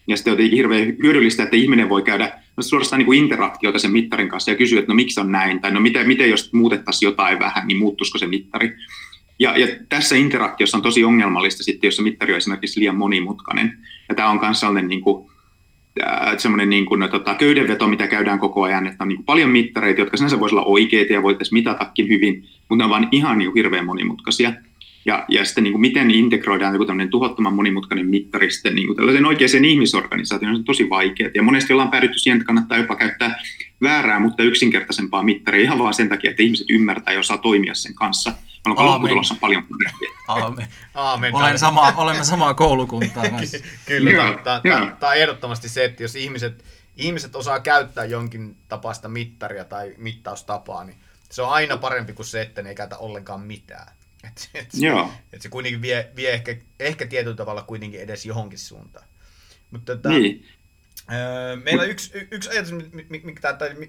Ja 0.06 0.16
sitten 0.16 0.32
on 0.32 0.38
hirveän 0.38 0.96
hyödyllistä, 1.02 1.42
että 1.42 1.56
ihminen 1.56 1.88
voi 1.88 2.02
käydä 2.02 2.32
suorastaan 2.60 2.98
niin 2.98 3.06
kuin 3.06 3.18
interaktiota 3.18 3.78
sen 3.78 3.92
mittarin 3.92 4.28
kanssa 4.28 4.50
ja 4.50 4.56
kysyä, 4.56 4.78
että 4.78 4.92
no 4.92 4.94
miksi 4.94 5.20
on 5.20 5.32
näin, 5.32 5.60
tai 5.60 5.70
no 5.70 5.80
miten, 5.80 6.08
miten 6.08 6.30
jos 6.30 6.52
muutettaisiin 6.52 7.06
jotain 7.06 7.38
vähän, 7.38 7.66
niin 7.66 7.78
muuttuisiko 7.78 8.18
se 8.18 8.26
mittari. 8.26 8.76
Ja, 9.38 9.58
ja 9.58 9.66
tässä 9.88 10.16
interaktiossa 10.16 10.76
on 10.76 10.82
tosi 10.82 11.04
ongelmallista 11.04 11.62
sitten, 11.62 11.88
jos 11.88 11.96
se 11.96 12.02
mittari 12.02 12.32
on 12.32 12.38
esimerkiksi 12.38 12.80
liian 12.80 12.96
monimutkainen. 12.96 13.78
Ja 14.08 14.14
tämä 14.14 14.30
on 14.30 14.40
myös 14.40 14.60
sellainen 14.60 14.88
niin 14.88 15.00
kuin, 15.00 15.30
semmoinen 16.38 16.70
niin 16.70 16.86
kuin, 16.86 17.00
no, 17.00 17.08
tota, 17.08 17.34
köydenveto, 17.34 17.88
mitä 17.88 18.06
käydään 18.06 18.38
koko 18.38 18.62
ajan, 18.62 18.86
että 18.86 19.04
on 19.04 19.08
niin 19.08 19.16
kuin 19.16 19.26
paljon 19.26 19.50
mittareita, 19.50 20.00
jotka 20.00 20.16
sinänsä 20.16 20.40
voisivat 20.40 20.62
olla 20.62 20.72
oikeita 20.72 21.12
ja 21.12 21.22
voitaisiin 21.22 21.58
mitatakin 21.58 22.08
hyvin, 22.08 22.44
mutta 22.58 22.76
ne 22.76 22.84
on 22.84 22.90
vain 22.90 23.08
ihan 23.10 23.38
niin 23.38 23.46
kuin 23.46 23.56
hirveän 23.56 23.86
monimutkaisia. 23.86 24.52
Ja, 25.04 25.24
ja 25.28 25.44
sitten 25.44 25.64
niin 25.64 25.72
kuin 25.72 25.80
miten 25.80 26.10
integroidaan 26.10 26.74
joku 26.74 26.84
tämmöinen 26.84 27.10
tuhottoman 27.10 27.54
monimutkainen 27.54 28.06
mittari 28.06 28.50
sitten 28.50 28.74
niin 28.74 28.86
kuin 28.86 28.96
tällaisen 28.96 29.26
oikeaan 29.26 29.64
ihmisorganisaatioon, 29.64 30.54
se 30.54 30.58
on 30.58 30.64
tosi 30.64 30.90
vaikeaa. 30.90 31.30
Ja 31.34 31.42
monesti 31.42 31.72
ollaan 31.72 31.90
päädytty 31.90 32.18
siihen, 32.18 32.36
että 32.36 32.46
kannattaa 32.46 32.78
jopa 32.78 32.96
käyttää 32.96 33.42
väärää, 33.82 34.20
mutta 34.20 34.42
yksinkertaisempaa 34.42 35.22
mittaria 35.22 35.62
ihan 35.62 35.78
vaan 35.78 35.94
sen 35.94 36.08
takia, 36.08 36.30
että 36.30 36.42
ihmiset 36.42 36.70
ymmärtää 36.70 37.14
ja 37.14 37.20
osaa 37.20 37.38
toimia 37.38 37.74
sen 37.74 37.94
kanssa. 37.94 38.32
Onko 38.66 38.86
lopputulossa 38.86 39.34
paljon 39.40 39.62
parempi? 39.62 40.06
Aamen. 40.28 40.68
Aamen. 40.94 41.34
Olen 41.34 41.58
sama, 41.58 41.92
olemme 41.96 42.24
samaa 42.24 42.54
koulukuntaa. 42.54 43.24
Kyllä, 43.86 44.38
tämä 45.00 45.12
on 45.12 45.16
ehdottomasti 45.16 45.68
se, 45.68 45.84
että 45.84 46.02
jos 46.02 46.16
ihmiset, 46.16 46.64
ihmiset 46.96 47.36
osaa 47.36 47.60
käyttää 47.60 48.04
jonkin 48.04 48.56
tapaista 48.68 49.08
mittaria 49.08 49.64
tai 49.64 49.94
mittaustapaa, 49.98 50.84
niin 50.84 50.96
se 51.30 51.42
on 51.42 51.50
aina 51.50 51.76
parempi 51.76 52.12
kuin 52.12 52.26
se, 52.26 52.42
että 52.42 52.62
ne 52.62 52.68
ei 52.68 52.74
käytä 52.74 52.98
ollenkaan 52.98 53.40
mitään. 53.40 53.92
Et, 54.28 54.50
et, 54.54 54.68
Joo. 54.74 55.12
Et 55.32 55.42
se 55.42 55.48
kuitenkin 55.48 55.82
vie, 55.82 56.10
vie 56.16 56.32
ehkä, 56.32 56.56
ehkä 56.80 57.06
tietyllä 57.06 57.36
tavalla 57.36 57.62
kuitenkin 57.62 58.00
edes 58.00 58.26
johonkin 58.26 58.58
suuntaan. 58.58 59.06
Mutta 59.70 59.96
tota, 59.96 60.08
niin. 60.08 60.48
öö, 61.12 61.56
meillä 61.56 61.82
on 61.82 61.90
yksi, 61.90 62.28
yksi 62.30 62.50
ajatus, 62.50 62.72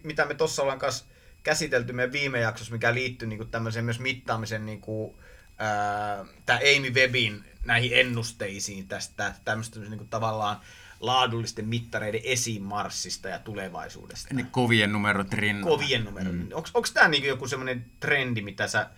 mitä, 0.03 0.25
me 0.25 0.33
tuossa 0.33 0.61
ollaan 0.61 0.79
kanssa 0.79 1.05
käsitelty 1.43 1.93
meidän 1.93 2.11
viime 2.11 2.39
jaksossa, 2.39 2.73
mikä 2.73 2.93
liittyy 2.93 3.27
niin 3.27 3.37
kuin 3.37 3.49
tämmöiseen 3.49 3.85
myös 3.85 3.99
mittaamisen 3.99 4.65
niin 4.65 4.81
kuin, 4.81 5.15
öö, 5.61 6.25
tämä 6.45 6.59
Amy 6.77 6.89
Webin 6.89 7.43
näihin 7.65 7.91
ennusteisiin 7.93 8.87
tästä 8.87 9.35
tämmöistä 9.45 9.79
niin 9.79 9.97
kuin 9.97 10.09
tavallaan 10.09 10.57
laadullisten 10.99 11.67
mittareiden 11.67 12.21
esimarssista 12.23 13.29
ja 13.29 13.39
tulevaisuudesta. 13.39 14.33
Niin 14.33 14.47
kovien 14.47 14.91
numerot 14.91 15.33
rinnalla. 15.33 15.77
Kovien 15.77 16.03
numerot. 16.03 16.33
Mm. 16.33 16.47
Onko 16.53 16.87
tämä 16.93 17.07
niin 17.07 17.23
joku 17.23 17.47
semmoinen 17.47 17.85
trendi, 17.99 18.41
mitä 18.41 18.67
sä 18.67 18.89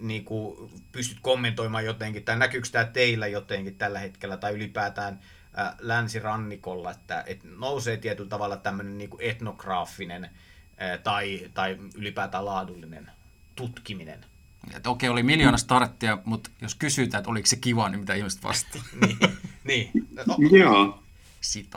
niin 0.00 0.24
kuin 0.24 0.70
pystyt 0.92 1.18
kommentoimaan 1.22 1.84
jotenkin, 1.84 2.24
tai 2.24 2.38
näkyykö 2.38 2.68
tämä 2.72 2.84
teillä 2.84 3.26
jotenkin 3.26 3.74
tällä 3.74 3.98
hetkellä, 3.98 4.36
tai 4.36 4.52
ylipäätään 4.52 5.20
ää, 5.56 5.76
länsirannikolla, 5.80 6.90
että, 6.90 7.24
että 7.26 7.48
nousee 7.58 7.96
tietyllä 7.96 8.28
tavalla 8.28 8.56
tämmöinen 8.56 8.98
niin 8.98 9.10
kuin 9.10 9.22
etnograafinen 9.22 10.30
ää, 10.78 10.98
tai, 10.98 11.40
tai 11.54 11.76
ylipäätään 11.94 12.44
laadullinen 12.44 13.10
tutkiminen. 13.56 14.24
Että 14.76 14.90
okei, 14.90 15.08
oli 15.08 15.22
miljoona 15.22 15.58
starttia, 15.58 16.18
mutta 16.24 16.50
jos 16.62 16.74
kysytään, 16.74 17.20
että 17.20 17.30
oliko 17.30 17.46
se 17.46 17.56
kiva, 17.56 17.88
niin 17.88 18.00
mitä 18.00 18.14
ihmiset 18.14 18.42
vastaa? 18.42 18.82
niin, 19.06 19.18
niin. 19.64 19.90
No. 20.26 20.36
Joo. 20.58 21.02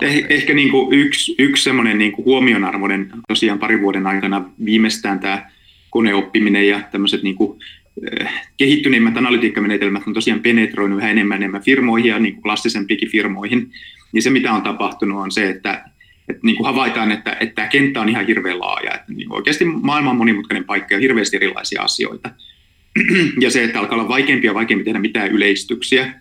Eh, 0.02 0.26
ehkä 0.30 0.54
niin 0.54 0.72
kuin 0.72 1.00
yksi, 1.00 1.36
yksi 1.40 1.64
semmoinen 1.64 1.98
niin 1.98 2.12
kuin 2.12 2.26
huomionarvoinen 2.26 3.12
tosiaan 3.28 3.60
parin 3.60 3.82
vuoden 3.82 4.08
aikana 4.08 4.50
viimeistään 4.66 5.20
tämä 5.20 5.52
koneoppiminen 5.90 6.68
ja 6.68 6.82
tämmöiset 6.92 7.24
niin 7.24 7.36
kuin 7.36 7.60
kehittyneimmät 8.58 9.18
analytiikkamenetelmät 9.18 10.04
on 10.08 10.14
tosiaan 10.14 10.40
penetroinut 10.40 11.00
yhä 11.00 11.10
enemmän 11.10 11.38
enemmän 11.38 11.64
firmoihin 11.64 12.10
ja 12.10 12.20
niin 12.20 12.34
kuin 12.34 12.44
klassisempikin 12.44 13.10
firmoihin. 13.10 13.72
Ja 14.14 14.22
se, 14.22 14.30
mitä 14.30 14.54
on 14.54 14.62
tapahtunut, 14.62 15.22
on 15.22 15.32
se, 15.32 15.50
että, 15.50 15.86
että 16.30 16.42
niin 16.44 16.56
kuin 16.56 16.66
havaitaan, 16.66 17.12
että, 17.12 17.38
että 17.40 17.56
tämä 17.56 17.68
kenttä 17.68 18.02
on 18.02 18.10
ihan 18.10 18.28
hirveän 18.28 18.60
laaja. 18.60 18.94
Että 18.94 19.14
niin 19.14 19.34
oikeasti 19.34 19.66
maailman 19.66 20.16
monimutkainen 20.16 20.64
paikka 20.64 20.94
ja 20.94 21.00
hirveästi 21.00 21.36
erilaisia 21.36 21.82
asioita. 21.82 22.30
ja 23.42 23.52
se, 23.52 23.64
että 23.64 23.80
alkaa 23.80 23.98
olla 23.98 24.10
vaikeampia 24.10 24.50
ja 24.50 24.56
vaikeampi 24.56 24.84
tehdä 24.84 25.00
mitään 25.00 25.32
yleistyksiä. 25.32 26.14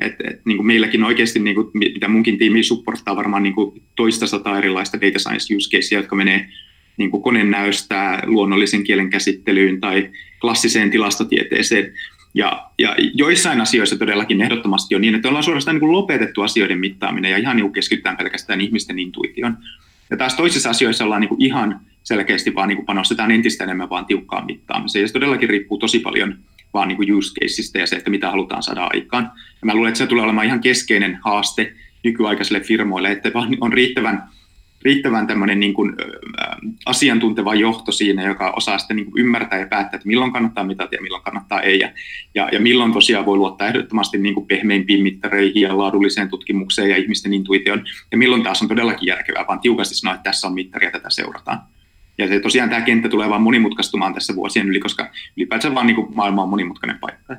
Et, 0.00 0.14
et, 0.24 0.40
niin 0.44 0.56
kuin 0.56 0.66
meilläkin 0.66 1.04
oikeasti, 1.04 1.38
niin 1.38 1.54
kuin, 1.54 1.70
mitä 1.74 2.08
munkin 2.08 2.38
tiimi 2.38 2.62
supporttaa 2.62 3.16
varmaan 3.16 3.42
niin 3.42 3.54
kuin 3.54 3.82
toista 3.96 4.26
sataa 4.26 4.58
erilaista 4.58 5.00
data 5.00 5.18
science 5.18 5.54
use 5.54 5.76
casea, 5.76 5.98
jotka 5.98 6.16
menee 6.16 6.48
niin 6.96 7.10
kuin 7.10 7.22
konenäystä 7.22 8.22
luonnollisen 8.26 8.84
kielen 8.84 9.10
käsittelyyn 9.10 9.80
tai 9.80 10.10
klassiseen 10.40 10.90
tilastotieteeseen. 10.90 11.92
Ja, 12.34 12.70
ja 12.78 12.96
joissain 13.14 13.60
asioissa 13.60 13.98
todellakin 13.98 14.42
ehdottomasti 14.42 14.94
on 14.94 15.00
niin, 15.00 15.14
että 15.14 15.28
ollaan 15.28 15.44
suorastaan 15.44 15.74
niin 15.74 15.80
kuin 15.80 15.92
lopetettu 15.92 16.42
asioiden 16.42 16.78
mittaaminen 16.78 17.30
ja 17.30 17.38
ihan 17.38 17.56
niin 17.56 17.72
keskitytään 17.72 18.16
pelkästään 18.16 18.60
ihmisten 18.60 18.98
intuition. 18.98 19.58
Ja 20.10 20.16
taas 20.16 20.34
toisissa 20.34 20.70
asioissa 20.70 21.04
ollaan 21.04 21.20
niin 21.20 21.28
kuin 21.28 21.42
ihan 21.42 21.80
selkeästi 22.02 22.54
vaan 22.54 22.68
niin 22.68 22.76
kuin 22.76 22.86
panostetaan 22.86 23.30
entistä 23.30 23.64
enemmän 23.64 23.90
vaan 23.90 24.06
tiukkaan 24.06 24.46
mittaamiseen. 24.46 25.00
Ja 25.02 25.06
se 25.08 25.12
todellakin 25.12 25.48
riippuu 25.48 25.78
tosi 25.78 25.98
paljon 25.98 26.38
vaan 26.74 26.88
niin 26.88 26.96
kuin 26.96 27.14
use 27.14 27.34
caseista 27.40 27.78
ja 27.78 27.86
se, 27.86 27.96
että 27.96 28.10
mitä 28.10 28.30
halutaan 28.30 28.62
saada 28.62 28.88
aikaan. 28.92 29.30
Ja 29.34 29.66
mä 29.66 29.74
luulen, 29.74 29.88
että 29.88 29.98
se 29.98 30.06
tulee 30.06 30.24
olemaan 30.24 30.46
ihan 30.46 30.60
keskeinen 30.60 31.18
haaste 31.24 31.72
nykyaikaisille 32.04 32.60
firmoille, 32.60 33.12
että 33.12 33.30
vaan 33.34 33.56
on 33.60 33.72
riittävän 33.72 34.22
riittävän 34.86 35.26
tämmöinen 35.26 35.60
niin 35.60 35.74
kuin, 35.74 35.94
ä, 36.40 36.56
asiantunteva 36.86 37.54
johto 37.54 37.92
siinä, 37.92 38.22
joka 38.22 38.50
osaa 38.56 38.78
sitten 38.78 38.96
niin 38.96 39.10
kuin 39.10 39.20
ymmärtää 39.20 39.58
ja 39.58 39.66
päättää, 39.66 39.96
että 39.96 40.08
milloin 40.08 40.32
kannattaa 40.32 40.64
mitata 40.64 40.94
ja 40.94 41.02
milloin 41.02 41.22
kannattaa 41.22 41.60
ei. 41.60 41.78
Ja, 41.78 41.90
ja, 42.34 42.48
ja 42.52 42.60
milloin 42.60 42.92
tosiaan 42.92 43.26
voi 43.26 43.36
luottaa 43.36 43.68
ehdottomasti 43.68 44.18
niin 44.18 44.34
kuin 44.34 44.46
pehmeimpiin 44.46 45.02
mittareihin 45.02 45.62
ja 45.62 45.78
laadulliseen 45.78 46.28
tutkimukseen 46.28 46.90
ja 46.90 46.96
ihmisten 46.96 47.34
intuitioon. 47.34 47.84
Ja 48.12 48.18
milloin 48.18 48.42
taas 48.42 48.62
on 48.62 48.68
todellakin 48.68 49.06
järkevää, 49.06 49.44
vaan 49.48 49.60
tiukasti 49.60 49.94
sanoa, 49.94 50.14
että 50.14 50.30
tässä 50.30 50.46
on 50.46 50.54
mittari 50.54 50.86
ja 50.86 50.90
tätä 50.90 51.10
seurataan. 51.10 51.58
Ja 52.18 52.28
se, 52.28 52.40
tosiaan 52.40 52.70
tämä 52.70 52.80
kenttä 52.80 53.08
tulee 53.08 53.28
vaan 53.28 53.42
monimutkaistumaan 53.42 54.14
tässä 54.14 54.34
vuosien 54.36 54.68
yli, 54.68 54.80
koska 54.80 55.10
ylipäätään 55.36 55.74
vaan 55.74 55.86
niin 55.86 55.94
kuin 55.94 56.08
maailma 56.14 56.42
on 56.42 56.48
monimutkainen 56.48 56.98
paikka. 56.98 57.36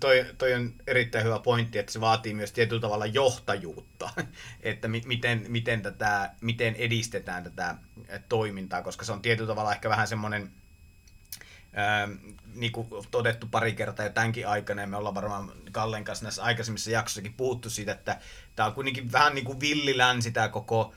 Toi, 0.00 0.26
toi, 0.38 0.54
on 0.54 0.74
erittäin 0.86 1.24
hyvä 1.24 1.38
pointti, 1.38 1.78
että 1.78 1.92
se 1.92 2.00
vaatii 2.00 2.34
myös 2.34 2.52
tietyllä 2.52 2.80
tavalla 2.80 3.06
johtajuutta, 3.06 4.10
että 4.62 4.88
mi, 4.88 5.02
miten, 5.06 5.44
miten, 5.48 5.82
tätä, 5.82 6.30
miten 6.40 6.74
edistetään 6.74 7.44
tätä 7.44 7.74
toimintaa, 8.28 8.82
koska 8.82 9.04
se 9.04 9.12
on 9.12 9.22
tietyllä 9.22 9.48
tavalla 9.48 9.72
ehkä 9.72 9.88
vähän 9.88 10.08
semmoinen, 10.08 10.50
ää, 11.72 12.08
niin 12.54 12.72
kuin 12.72 12.88
todettu 13.10 13.46
pari 13.50 13.72
kertaa 13.72 14.06
jo 14.06 14.12
tämänkin 14.12 14.48
aikana, 14.48 14.80
ja 14.80 14.86
me 14.86 14.96
ollaan 14.96 15.14
varmaan 15.14 15.52
Kallen 15.72 16.04
kanssa 16.04 16.24
näissä 16.24 16.42
aikaisemmissa 16.42 16.90
jaksossakin 16.90 17.34
puhuttu 17.34 17.70
siitä, 17.70 17.92
että 17.92 18.20
tämä 18.56 18.66
on 18.66 18.74
kuitenkin 18.74 19.12
vähän 19.12 19.34
niin 19.34 19.44
kuin 19.44 19.60
villilänsi 19.60 20.30
tämä 20.30 20.48
koko 20.48 20.94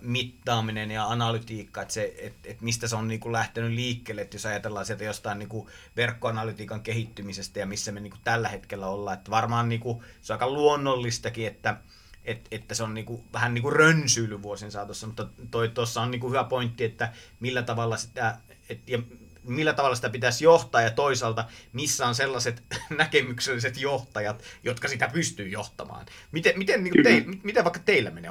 mittaaminen 0.00 0.90
ja 0.90 1.06
analytiikka, 1.06 1.82
että, 1.82 1.94
se, 1.94 2.14
että, 2.18 2.48
että 2.48 2.64
mistä 2.64 2.88
se 2.88 2.96
on 2.96 3.08
niin 3.08 3.20
kuin 3.20 3.32
lähtenyt 3.32 3.72
liikkeelle, 3.72 4.22
että 4.22 4.36
jos 4.36 4.46
ajatellaan 4.46 4.86
sieltä 4.86 5.04
jostain 5.04 5.38
niin 5.38 5.48
kuin 5.48 5.68
verkkoanalytiikan 5.96 6.82
kehittymisestä 6.82 7.58
ja 7.60 7.66
missä 7.66 7.92
me 7.92 8.00
niin 8.00 8.10
kuin 8.10 8.20
tällä 8.24 8.48
hetkellä 8.48 8.86
ollaan, 8.86 9.18
että 9.18 9.30
varmaan 9.30 9.68
niin 9.68 9.80
kuin, 9.80 10.02
se 10.22 10.32
on 10.32 10.34
aika 10.34 10.50
luonnollistakin, 10.50 11.46
että, 11.46 11.76
että, 12.24 12.48
että 12.50 12.74
se 12.74 12.82
on 12.82 12.94
niin 12.94 13.06
kuin, 13.06 13.24
vähän 13.32 13.54
niin 13.54 13.62
kuin 13.62 13.76
rönsyily 13.76 14.42
vuosien 14.42 14.72
saatossa, 14.72 15.06
mutta 15.06 15.26
tuossa 15.74 16.02
on 16.02 16.10
niin 16.10 16.20
kuin 16.20 16.30
hyvä 16.30 16.44
pointti, 16.44 16.84
että 16.84 17.12
millä 17.40 17.62
tavalla 17.62 17.96
sitä, 17.96 18.38
et, 18.68 18.88
ja 18.88 18.98
millä 19.46 19.72
tavalla 19.72 19.96
sitä 19.96 20.10
pitäisi 20.10 20.44
johtaa 20.44 20.82
ja 20.82 20.90
toisaalta 20.90 21.44
missä 21.72 22.06
on 22.06 22.14
sellaiset 22.14 22.62
näkemykselliset 22.98 23.80
johtajat, 23.80 24.42
jotka 24.64 24.88
sitä 24.88 25.10
pystyy 25.12 25.48
johtamaan. 25.48 26.06
Miten, 26.32 26.58
miten, 26.58 26.84
niin 26.84 27.02
te, 27.02 27.24
miten 27.42 27.64
vaikka 27.64 27.80
teillä 27.84 28.10
menee? 28.10 28.30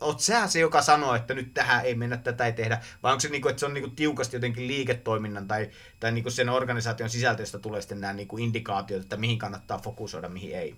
Oot 0.00 0.20
sä 0.20 0.46
se, 0.46 0.60
joka 0.60 0.82
sanoo, 0.82 1.14
että 1.14 1.34
nyt 1.34 1.54
tähän 1.54 1.84
ei 1.84 1.94
mennä, 1.94 2.16
tätä 2.16 2.46
ei 2.46 2.52
tehdä, 2.52 2.78
vai 3.02 3.12
onko 3.12 3.20
se, 3.20 3.28
niin 3.28 3.42
kuin, 3.42 3.50
että 3.50 3.60
se 3.60 3.66
on 3.66 3.74
niin 3.74 3.84
kuin 3.84 3.96
tiukasti 3.96 4.36
jotenkin 4.36 4.66
liiketoiminnan 4.66 5.48
tai, 5.48 5.68
tai 6.00 6.12
niin 6.12 6.22
kuin 6.22 6.32
sen 6.32 6.48
organisaation 6.48 7.10
sisältö, 7.10 7.42
josta 7.42 7.58
tulee 7.58 7.80
sitten 7.80 8.00
nämä 8.00 8.12
niin 8.12 8.28
kuin 8.28 8.42
indikaatiot, 8.42 9.02
että 9.02 9.16
mihin 9.16 9.38
kannattaa 9.38 9.78
fokusoida, 9.78 10.28
mihin 10.28 10.56
ei? 10.56 10.74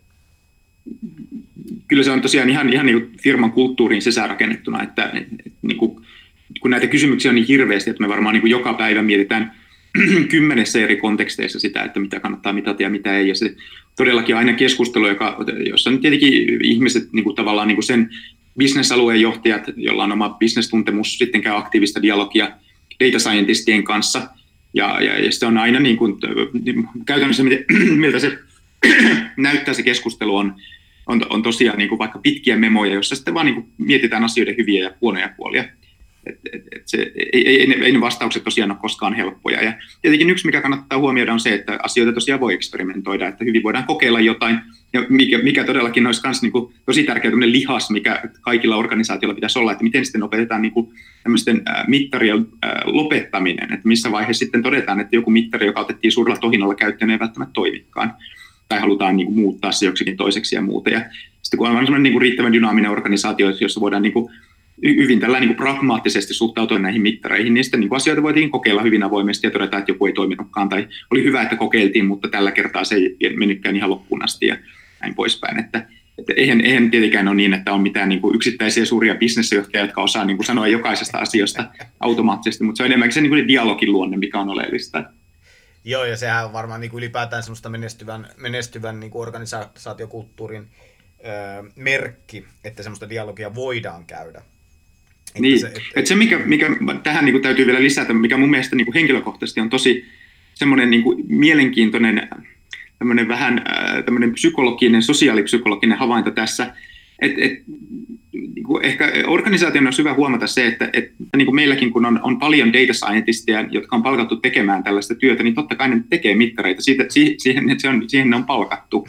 Kyllä 1.89 2.03
se 2.03 2.11
on 2.11 2.23
tosiaan 2.23 2.51
ihan, 2.51 2.73
ihan 2.73 2.87
niin 2.87 3.01
kuin 3.01 3.19
firman 3.19 3.53
kulttuuriin 3.53 4.03
sisäänrakennettuna, 4.03 4.83
että, 4.83 5.05
että, 5.05 5.19
että 5.47 5.59
niin 5.63 5.79
kuin, 5.79 6.07
kun 6.61 6.71
näitä 6.71 6.87
kysymyksiä 6.87 7.31
on 7.31 7.35
niin 7.35 7.47
hirveästi, 7.47 7.91
että 7.91 8.03
me 8.03 8.09
varmaan 8.09 8.33
niin 8.33 8.41
kuin 8.41 8.51
joka 8.51 8.75
päivä 8.75 9.03
mietitään– 9.03 9.55
kymmenessä 10.31 10.79
eri 10.81 10.97
konteksteissa 10.97 11.61
sitä, 11.61 11.83
että 11.83 12.01
mitä 12.01 12.21
kannattaa 12.21 12.53
mitata 12.53 12.83
ja 12.83 12.91
mitä 12.91 13.19
ei. 13.19 13.29
Ja 13.29 13.35
se 13.35 13.55
todellakin 13.97 14.37
aina 14.37 14.53
keskustelu, 14.53 15.09
joka, 15.09 15.45
jossa 15.69 15.91
on 15.91 16.01
tietenkin 16.01 16.65
ihmiset 16.65 17.13
niin 17.13 17.25
kuin 17.25 17.37
tavallaan 17.37 17.69
niin 17.69 17.77
kuin 17.77 17.85
sen 17.85 18.11
bisnesalueen 18.59 19.21
johtajat, 19.21 19.63
joilla 19.77 20.05
on 20.05 20.13
oma 20.13 20.29
bisnestuntemus, 20.31 21.19
sitten 21.19 21.43
käy 21.43 21.57
aktiivista 21.57 22.03
dialogia 22.03 22.51
data 23.05 23.19
scientistien 23.19 23.85
kanssa. 23.85 24.29
Ja, 24.75 25.01
ja, 25.03 25.25
ja 25.25 25.33
se 25.33 25.47
on 25.47 25.59
aina 25.59 25.81
niin 25.81 25.97
kuin, 25.97 26.15
käytännössä, 27.07 27.43
miltä 27.97 28.19
se 28.29 28.39
näyttää 29.37 29.75
se 29.75 29.83
keskustelu 29.83 30.37
on, 30.37 30.55
on, 31.07 31.27
on 31.31 31.43
tosiaan 31.43 31.79
niin 31.79 31.89
kuin 31.89 31.99
vaikka 31.99 32.19
pitkiä 32.19 32.57
memoja, 32.57 32.93
joissa 32.93 33.15
sitten 33.15 33.35
vaan 33.35 33.47
niin 33.47 33.55
kuin 33.55 33.67
mietitään 33.79 34.25
asioiden 34.25 34.57
hyviä 34.59 34.83
ja 34.83 34.95
huonoja 35.01 35.31
puolia. 35.37 35.65
Et, 36.27 36.39
et, 36.53 36.63
et 36.77 36.83
se, 36.87 37.13
ei, 37.33 37.49
ei, 37.49 37.61
ei, 37.61 37.75
ei 37.85 37.93
ne 37.93 38.01
vastaukset 38.01 38.45
tosiaan 38.45 38.71
ole 38.71 38.79
koskaan 38.81 39.15
helppoja. 39.15 39.65
Ja 39.65 39.73
tietenkin 40.03 40.31
yksi, 40.31 40.47
mikä 40.47 40.61
kannattaa 40.61 40.99
huomioida, 40.99 41.33
on 41.33 41.41
se, 41.41 41.55
että 41.55 41.79
asioita 41.83 42.13
tosiaan 42.13 42.41
voi 42.41 42.55
eksperimentoida, 42.55 43.29
että 43.29 43.45
hyvin 43.45 43.63
voidaan 43.63 43.85
kokeilla 43.85 44.21
jotain, 44.21 44.61
ja 44.93 45.07
mikä, 45.09 45.39
mikä 45.39 45.65
todellakin 45.65 46.07
olisi 46.07 46.21
myös 46.25 46.43
niin 46.43 46.53
kuin, 46.53 46.75
tosi 46.87 47.05
tärkeä 47.05 47.31
lihas, 47.31 47.91
mikä 47.91 48.23
kaikilla 48.41 48.77
organisaatioilla 48.77 49.35
pitäisi 49.35 49.59
olla, 49.59 49.73
että 49.73 49.85
miten 49.85 50.05
sitten 50.05 50.23
opetetaan 50.23 50.63
niin 50.63 50.73
kuin, 50.73 50.89
tämmöisten 51.23 51.63
mittarien 51.87 52.47
lopettaminen, 52.85 53.73
että 53.73 53.89
missä 53.89 54.13
vaiheessa 54.13 54.45
sitten 54.45 54.63
todetaan, 54.63 55.01
että 55.01 55.17
joku 55.17 55.31
mittari, 55.31 55.67
joka 55.67 55.81
otettiin 55.81 56.13
suurella 56.13 56.41
tohinalla 56.41 56.75
käyttöön, 56.75 57.11
ei 57.11 57.19
välttämättä 57.19 57.53
toimikaan 57.53 58.15
tai 58.69 58.81
halutaan 58.81 59.17
niin 59.17 59.27
kuin, 59.27 59.39
muuttaa 59.39 59.73
se 59.73 59.87
joksikin 59.87 60.17
toiseksi 60.17 60.55
ja 60.55 60.63
muuta. 60.63 60.91
Ja 60.91 61.01
sitten 61.43 61.59
kun 61.59 61.69
on 61.69 62.03
niin 62.03 62.13
kuin, 62.13 62.23
riittävän 62.23 62.53
dynaaminen 62.53 62.91
organisaatio, 62.91 63.51
jossa 63.61 63.81
voidaan 63.81 64.03
niin 64.03 64.13
kuin, 64.13 64.35
hyvin 64.83 65.21
tällä 65.21 65.41
niin 65.41 65.49
kuin 65.49 65.57
pragmaattisesti 65.57 66.35
suhtautua 66.35 66.79
näihin 66.79 67.03
mittareihin, 67.03 67.65
sitten 67.65 67.81
niin 67.81 67.89
kuin 67.89 67.97
asioita 67.97 68.23
voitiin 68.23 68.51
kokeilla 68.51 68.83
hyvin 68.83 69.03
avoimesti 69.03 69.47
ja 69.47 69.51
todeta, 69.51 69.79
että 69.79 69.91
joku 69.91 70.07
ei 70.07 70.13
toiminutkaan, 70.13 70.69
tai 70.69 70.89
oli 71.11 71.25
hyvä, 71.25 71.43
että 71.43 71.57
kokeiltiin, 71.57 72.07
mutta 72.07 72.29
tällä 72.29 72.53
kertaa 72.53 72.85
se 72.85 72.95
ei 72.95 73.37
mennytkään 73.37 73.77
ihan 73.77 73.91
loppuun 73.91 74.25
asti 74.25 74.47
ja 74.47 74.57
näin 75.01 75.15
poispäin. 75.15 75.59
Että, 75.59 75.87
että 76.19 76.33
eihän, 76.37 76.61
eihän 76.61 76.91
tietenkään 76.91 77.29
ole 77.29 77.37
niin, 77.37 77.55
että 77.55 77.73
on 77.73 77.83
mitään 77.83 78.09
niin 78.09 78.21
kuin 78.21 78.35
yksittäisiä 78.35 78.85
suuria 78.85 79.15
bisnesjohtajia, 79.15 79.85
jotka 79.85 80.03
osaa 80.03 80.25
niin 80.25 80.37
kuin 80.37 80.47
sanoa 80.47 80.69
jokaisesta 80.69 81.19
asiasta 81.19 81.65
automaattisesti, 82.01 82.65
mutta 82.65 82.77
se 82.77 82.83
on 82.83 82.87
enemmänkin 82.87 83.15
se 83.15 83.21
niin 83.21 83.31
kuin 83.31 83.49
dialogin 83.49 83.93
luonne, 83.93 84.17
mikä 84.17 84.41
on 84.41 84.49
oleellista. 84.49 85.05
Joo, 85.85 86.05
ja 86.05 86.17
sehän 86.17 86.45
on 86.45 86.53
varmaan 86.53 86.81
niin 86.81 86.91
kuin 86.91 86.99
ylipäätään 86.99 87.43
semmoista 87.43 87.69
menestyvän, 87.69 88.29
menestyvän 88.37 89.01
niin 89.01 89.11
kuin 89.11 89.23
organisaatiokulttuurin 89.23 90.69
öö, 91.27 91.63
merkki, 91.77 92.45
että 92.65 92.83
semmoista 92.83 93.09
dialogia 93.09 93.55
voidaan 93.55 94.07
käydä. 94.07 94.43
Että 95.29 95.43
niin, 95.43 95.61
se, 95.61 95.67
että... 95.67 95.81
että 95.97 96.09
se 96.09 96.17
mikä, 96.17 96.39
mikä 96.39 96.71
tähän 97.03 97.25
niin 97.25 97.33
kuin 97.33 97.43
täytyy 97.43 97.67
vielä 97.67 97.83
lisätä, 97.83 98.13
mikä 98.13 98.37
mun 98.37 98.51
mielestä 98.51 98.77
niin 98.77 98.85
kuin 98.85 98.95
henkilökohtaisesti 98.95 99.61
on 99.61 99.71
tosi 99.71 100.05
semmoinen 100.55 100.91
niin 100.91 101.03
kuin 101.03 101.25
mielenkiintoinen 101.29 102.29
tämmöinen 102.99 103.29
vähän 103.29 103.65
tämmöinen 104.05 104.33
psykologinen, 104.33 105.03
sosiaalipsykologinen 105.03 105.99
havainto 105.99 106.31
tässä, 106.31 106.75
että 107.19 107.41
et, 107.45 107.53
niin 108.33 108.65
kuin 108.65 108.85
ehkä 108.85 109.13
organisaation 109.27 109.87
on 109.87 109.93
hyvä 109.99 110.15
huomata 110.15 110.47
se, 110.47 110.67
että, 110.67 110.91
että 110.93 111.15
niin 111.37 111.47
kuin 111.47 111.55
meilläkin 111.55 111.93
kun 111.93 112.07
on, 112.07 112.21
on 112.23 112.39
paljon 112.39 112.73
data 112.73 112.93
scientisteja, 112.93 113.65
jotka 113.71 113.97
on 113.97 114.03
palkattu 114.03 114.37
tekemään 114.37 114.85
tällaista 114.85 115.15
työtä, 115.15 115.43
niin 115.43 115.55
totta 115.55 115.75
kai 115.75 115.89
ne 115.89 116.03
tekee 116.11 116.35
mittareita, 116.35 116.83
Siitä, 116.83 117.05
siihen, 117.39 117.71
että 117.71 117.83
se 117.83 117.89
on, 117.89 118.05
siihen 118.09 118.31
ne 118.31 118.37
on 118.37 118.45
palkattu. 118.45 119.09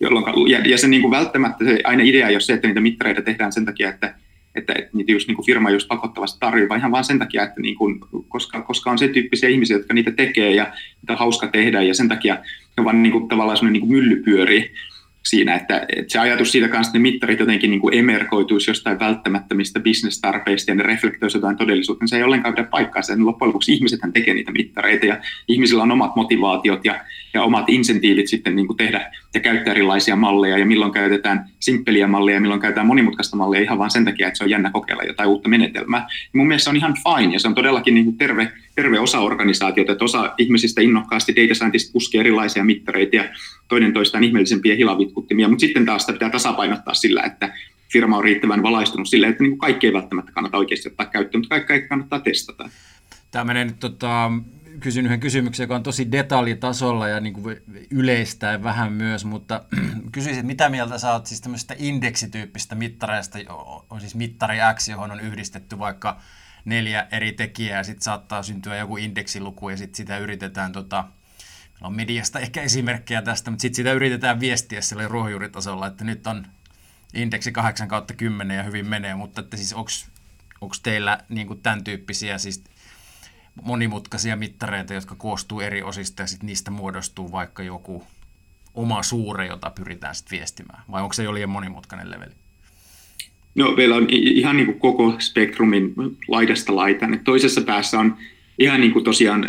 Jolloin, 0.00 0.50
ja, 0.50 0.58
ja 0.58 0.78
se 0.78 0.88
niin 0.88 1.02
kuin 1.02 1.10
välttämättä 1.10 1.64
se 1.64 1.80
aina 1.84 2.02
idea 2.02 2.28
ei 2.28 2.34
ole 2.34 2.40
se, 2.40 2.52
että 2.52 2.68
niitä 2.68 2.80
mittareita 2.80 3.22
tehdään 3.22 3.52
sen 3.52 3.64
takia, 3.64 3.88
että 3.88 4.14
että, 4.54 4.74
niitä 4.92 5.12
just 5.12 5.28
niin 5.28 5.36
kuin 5.36 5.46
firma 5.46 5.70
just 5.70 5.88
pakottavasti 5.88 6.40
tarjoaa, 6.40 6.68
vaan 6.68 6.80
ihan 6.80 6.92
vaan 6.92 7.04
sen 7.04 7.18
takia, 7.18 7.42
että 7.42 7.60
niin 7.60 7.76
kuin, 7.76 8.00
koska, 8.28 8.62
koska 8.62 8.90
on 8.90 8.98
se 8.98 9.08
tyyppisiä 9.08 9.48
ihmisiä, 9.48 9.76
jotka 9.76 9.94
niitä 9.94 10.10
tekee 10.10 10.50
ja 10.50 10.64
niitä 10.64 11.12
on 11.12 11.18
hauska 11.18 11.46
tehdä 11.46 11.82
ja 11.82 11.94
sen 11.94 12.08
takia 12.08 12.38
ne 12.76 12.84
vaan 12.84 13.02
niin 13.02 13.12
kuin, 13.12 13.28
tavallaan 13.28 13.56
semmoinen 13.56 13.72
niin 13.72 13.88
kuin 13.88 13.98
mylly 13.98 14.22
pyörii 14.22 14.74
siinä, 15.26 15.54
että, 15.54 15.86
että 15.96 16.12
se 16.12 16.18
ajatus 16.18 16.52
siitä 16.52 16.68
kanssa, 16.68 16.90
että 16.90 16.98
ne 16.98 17.02
mittarit 17.02 17.40
jotenkin 17.40 17.70
niin 17.70 17.80
kuin 17.80 17.94
emerkoituisi 17.94 18.70
jostain 18.70 18.98
välttämättömistä 18.98 19.80
bisnestarpeista 19.80 20.70
ja 20.70 20.74
ne 20.74 20.82
reflektoisi 20.82 21.36
jotain 21.36 21.56
todellisuutta, 21.56 22.02
niin 22.02 22.08
se 22.08 22.16
ei 22.16 22.22
ollenkaan 22.22 22.54
pidä 22.54 22.66
paikkaa. 22.66 23.02
Sen 23.02 23.26
loppujen 23.26 23.48
lopuksi 23.48 23.72
ihmisethän 23.72 24.12
tekee 24.12 24.34
niitä 24.34 24.52
mittareita 24.52 25.06
ja 25.06 25.20
ihmisillä 25.48 25.82
on 25.82 25.92
omat 25.92 26.16
motivaatiot 26.16 26.84
ja, 26.84 27.04
ja 27.34 27.42
omat 27.42 27.68
insentiivit 27.68 28.28
sitten 28.28 28.56
niin 28.56 28.66
kuin 28.66 28.76
tehdä 28.76 29.12
ja 29.34 29.40
käyttää 29.40 29.74
erilaisia 29.74 30.16
malleja 30.16 30.58
ja 30.58 30.66
milloin 30.66 30.92
käytetään 30.92 31.48
simppeliä 31.60 32.06
malleja 32.06 32.36
ja 32.36 32.40
milloin 32.40 32.60
käytetään 32.60 32.86
monimutkaista 32.86 33.36
malleja 33.36 33.62
ihan 33.62 33.78
vain 33.78 33.90
sen 33.90 34.04
takia, 34.04 34.28
että 34.28 34.38
se 34.38 34.44
on 34.44 34.50
jännä 34.50 34.70
kokeilla 34.70 35.02
jotain 35.02 35.28
uutta 35.28 35.48
menetelmää. 35.48 36.00
Ja 36.00 36.38
mun 36.38 36.48
mielestä 36.48 36.64
se 36.64 36.70
on 36.70 36.76
ihan 36.76 36.94
fine 36.94 37.32
ja 37.32 37.40
se 37.40 37.48
on 37.48 37.54
todellakin 37.54 37.94
niin 37.94 38.04
kuin 38.04 38.18
terve, 38.18 38.52
terve 38.74 38.98
osa 38.98 39.20
organisaatiota, 39.20 39.92
että 39.92 40.04
osa 40.04 40.34
ihmisistä 40.38 40.80
innokkaasti 40.80 41.36
data 41.36 41.54
scientist 41.54 41.92
puskee 41.92 42.20
erilaisia 42.20 42.64
mittareita 42.64 43.16
ja 43.16 43.24
toinen 43.68 43.92
toistaan 43.92 44.24
ihmeellisempiä 44.24 44.74
hilavitkuttimia, 44.74 45.48
mutta 45.48 45.60
sitten 45.60 45.86
taas 45.86 46.02
sitä 46.02 46.12
pitää 46.12 46.30
tasapainottaa 46.30 46.94
sillä, 46.94 47.22
että 47.22 47.52
firma 47.92 48.16
on 48.16 48.24
riittävän 48.24 48.62
valaistunut 48.62 49.08
sille, 49.08 49.26
että 49.26 49.42
niin 49.42 49.50
kuin 49.50 49.58
kaikki 49.58 49.86
ei 49.86 49.92
välttämättä 49.92 50.32
kannata 50.32 50.58
oikeasti 50.58 50.88
ottaa 50.88 51.06
käyttöön, 51.06 51.40
mutta 51.40 51.60
kaikki 51.60 51.88
kannattaa 51.88 52.20
testata. 52.20 52.70
Tämä 53.30 53.44
menee 53.44 53.64
nyt 53.64 53.80
tota, 53.80 54.32
kysyn 54.80 55.06
yhden 55.06 55.20
kysymyksen, 55.20 55.64
joka 55.64 55.76
on 55.76 55.82
tosi 55.82 56.12
detaljitasolla 56.12 57.08
ja 57.08 57.20
niin 57.20 57.34
kuin 57.34 57.62
yleistää 57.90 58.62
vähän 58.62 58.92
myös, 58.92 59.24
mutta 59.24 59.64
kysyisin, 60.12 60.46
mitä 60.46 60.68
mieltä 60.68 60.98
sä 60.98 61.12
oot 61.12 61.26
siis 61.26 61.40
tämmöisestä 61.40 61.74
indeksityyppistä 61.78 62.74
mittareista, 62.74 63.38
on 63.90 64.00
siis 64.00 64.14
mittari 64.14 64.56
X, 64.74 64.88
johon 64.88 65.10
on 65.10 65.20
yhdistetty 65.20 65.78
vaikka 65.78 66.20
neljä 66.64 67.06
eri 67.12 67.32
tekijää 67.32 67.78
ja 67.78 67.84
sitten 67.84 68.02
saattaa 68.02 68.42
syntyä 68.42 68.76
joku 68.76 68.96
indeksiluku 68.96 69.68
ja 69.68 69.76
sitten 69.76 69.96
sitä 69.96 70.18
yritetään 70.18 70.72
tota, 70.72 71.04
on 71.80 71.94
mediasta 71.96 72.40
ehkä 72.40 72.62
esimerkkejä 72.62 73.22
tästä, 73.22 73.50
mutta 73.50 73.62
sitten 73.62 73.76
sitä 73.76 73.92
yritetään 73.92 74.40
viestiä 74.40 74.80
sille 74.80 75.08
ruohonjuuritasolla, 75.08 75.86
että 75.86 76.04
nyt 76.04 76.26
on 76.26 76.46
indeksi 77.14 77.52
8 77.52 77.88
kautta 77.88 78.14
10 78.14 78.56
ja 78.56 78.62
hyvin 78.62 78.86
menee, 78.86 79.14
mutta 79.14 79.40
että 79.40 79.56
siis 79.56 79.72
onko 80.60 80.74
teillä 80.82 81.18
niin 81.28 81.46
kuin 81.46 81.62
tämän 81.62 81.84
tyyppisiä 81.84 82.38
siis 82.38 82.64
monimutkaisia 83.62 84.36
mittareita, 84.36 84.94
jotka 84.94 85.14
koostuu 85.14 85.60
eri 85.60 85.82
osista 85.82 86.22
ja 86.22 86.26
sitten 86.26 86.46
niistä 86.46 86.70
muodostuu 86.70 87.32
vaikka 87.32 87.62
joku 87.62 88.06
oma 88.74 89.02
suure, 89.02 89.46
jota 89.46 89.70
pyritään 89.70 90.14
sitten 90.14 90.38
viestimään? 90.38 90.82
Vai 90.90 91.02
onko 91.02 91.12
se 91.12 91.24
jo 91.24 91.34
liian 91.34 91.50
monimutkainen 91.50 92.10
leveli? 92.10 92.32
No 93.54 93.72
meillä 93.72 93.96
on 93.96 94.06
ihan 94.10 94.56
niin 94.56 94.66
kuin 94.66 94.80
koko 94.80 95.14
spektrumin 95.18 95.94
laidasta 96.28 96.76
laitaan. 96.76 97.20
Toisessa 97.24 97.60
päässä 97.60 97.98
on 97.98 98.16
ihan 98.58 98.80
niin 98.80 98.92
kuin 98.92 99.04
tosiaan 99.04 99.46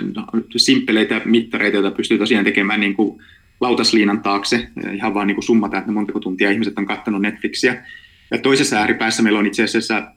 simppeleitä 0.58 1.22
mittareita, 1.26 1.78
joita 1.78 1.98
pystyy 1.98 2.18
tosiaan 2.18 2.46
tekemään 2.46 2.80
niin 2.80 2.96
kuin 2.96 3.22
lautasliinan 3.62 4.22
taakse, 4.22 4.68
ihan 4.94 5.14
vaan 5.14 5.28
niin 5.28 5.36
kuin 5.36 5.46
summata, 5.46 5.78
että 5.78 5.92
montako 5.92 6.20
tuntia 6.20 6.52
ihmiset 6.52 6.78
on 6.78 6.86
katsonut 6.86 7.22
Netflixiä. 7.22 7.86
Ja 8.32 8.38
toisessa 8.38 8.78
ääripäässä 8.78 9.24
meillä 9.24 9.40
on 9.40 9.48
itse 9.48 9.64
asiassa 9.64 10.12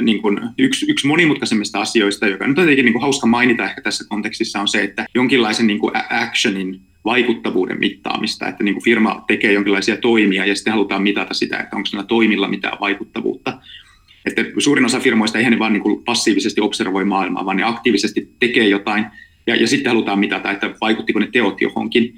niin 0.00 0.22
kuin 0.22 0.40
yksi, 0.58 0.86
yksi 0.90 1.06
monimutkaisemmista 1.06 1.80
asioista, 1.80 2.26
joka 2.26 2.46
nyt 2.46 2.58
on 2.58 2.64
tietenkin 2.64 2.84
niin 2.84 2.92
kuin 2.92 3.02
hauska 3.02 3.26
mainita 3.26 3.64
ehkä 3.64 3.80
tässä 3.80 4.04
kontekstissa, 4.08 4.60
on 4.60 4.68
se, 4.68 4.82
että 4.82 5.06
jonkinlaisen 5.14 5.66
niin 5.66 5.78
kuin 5.78 5.92
actionin 6.10 6.80
vaikuttavuuden 7.04 7.78
mittaamista, 7.78 8.48
että 8.48 8.64
niin 8.64 8.74
kuin 8.74 8.84
firma 8.84 9.24
tekee 9.26 9.52
jonkinlaisia 9.52 9.96
toimia 9.96 10.46
ja 10.46 10.54
sitten 10.54 10.72
halutaan 10.72 11.02
mitata 11.02 11.34
sitä, 11.34 11.58
että 11.58 11.76
onko 11.76 11.88
näillä 11.92 12.06
toimilla 12.06 12.48
mitään 12.48 12.78
vaikuttavuutta. 12.80 13.60
Että 14.26 14.44
suurin 14.58 14.84
osa 14.84 15.00
firmoista 15.00 15.38
ei 15.38 15.50
ne 15.50 15.58
vaan 15.58 15.72
niin 15.72 15.82
kuin 15.82 16.04
passiivisesti 16.04 16.60
observoi 16.60 17.04
maailmaa, 17.04 17.44
vaan 17.44 17.56
ne 17.56 17.62
aktiivisesti 17.62 18.32
tekee 18.40 18.68
jotain 18.68 19.06
ja, 19.46 19.56
ja 19.56 19.66
sitten 19.66 19.90
halutaan 19.90 20.18
mitata, 20.18 20.50
että 20.50 20.74
vaikuttiko 20.80 21.18
ne 21.18 21.28
teot 21.32 21.60
johonkin. 21.60 22.14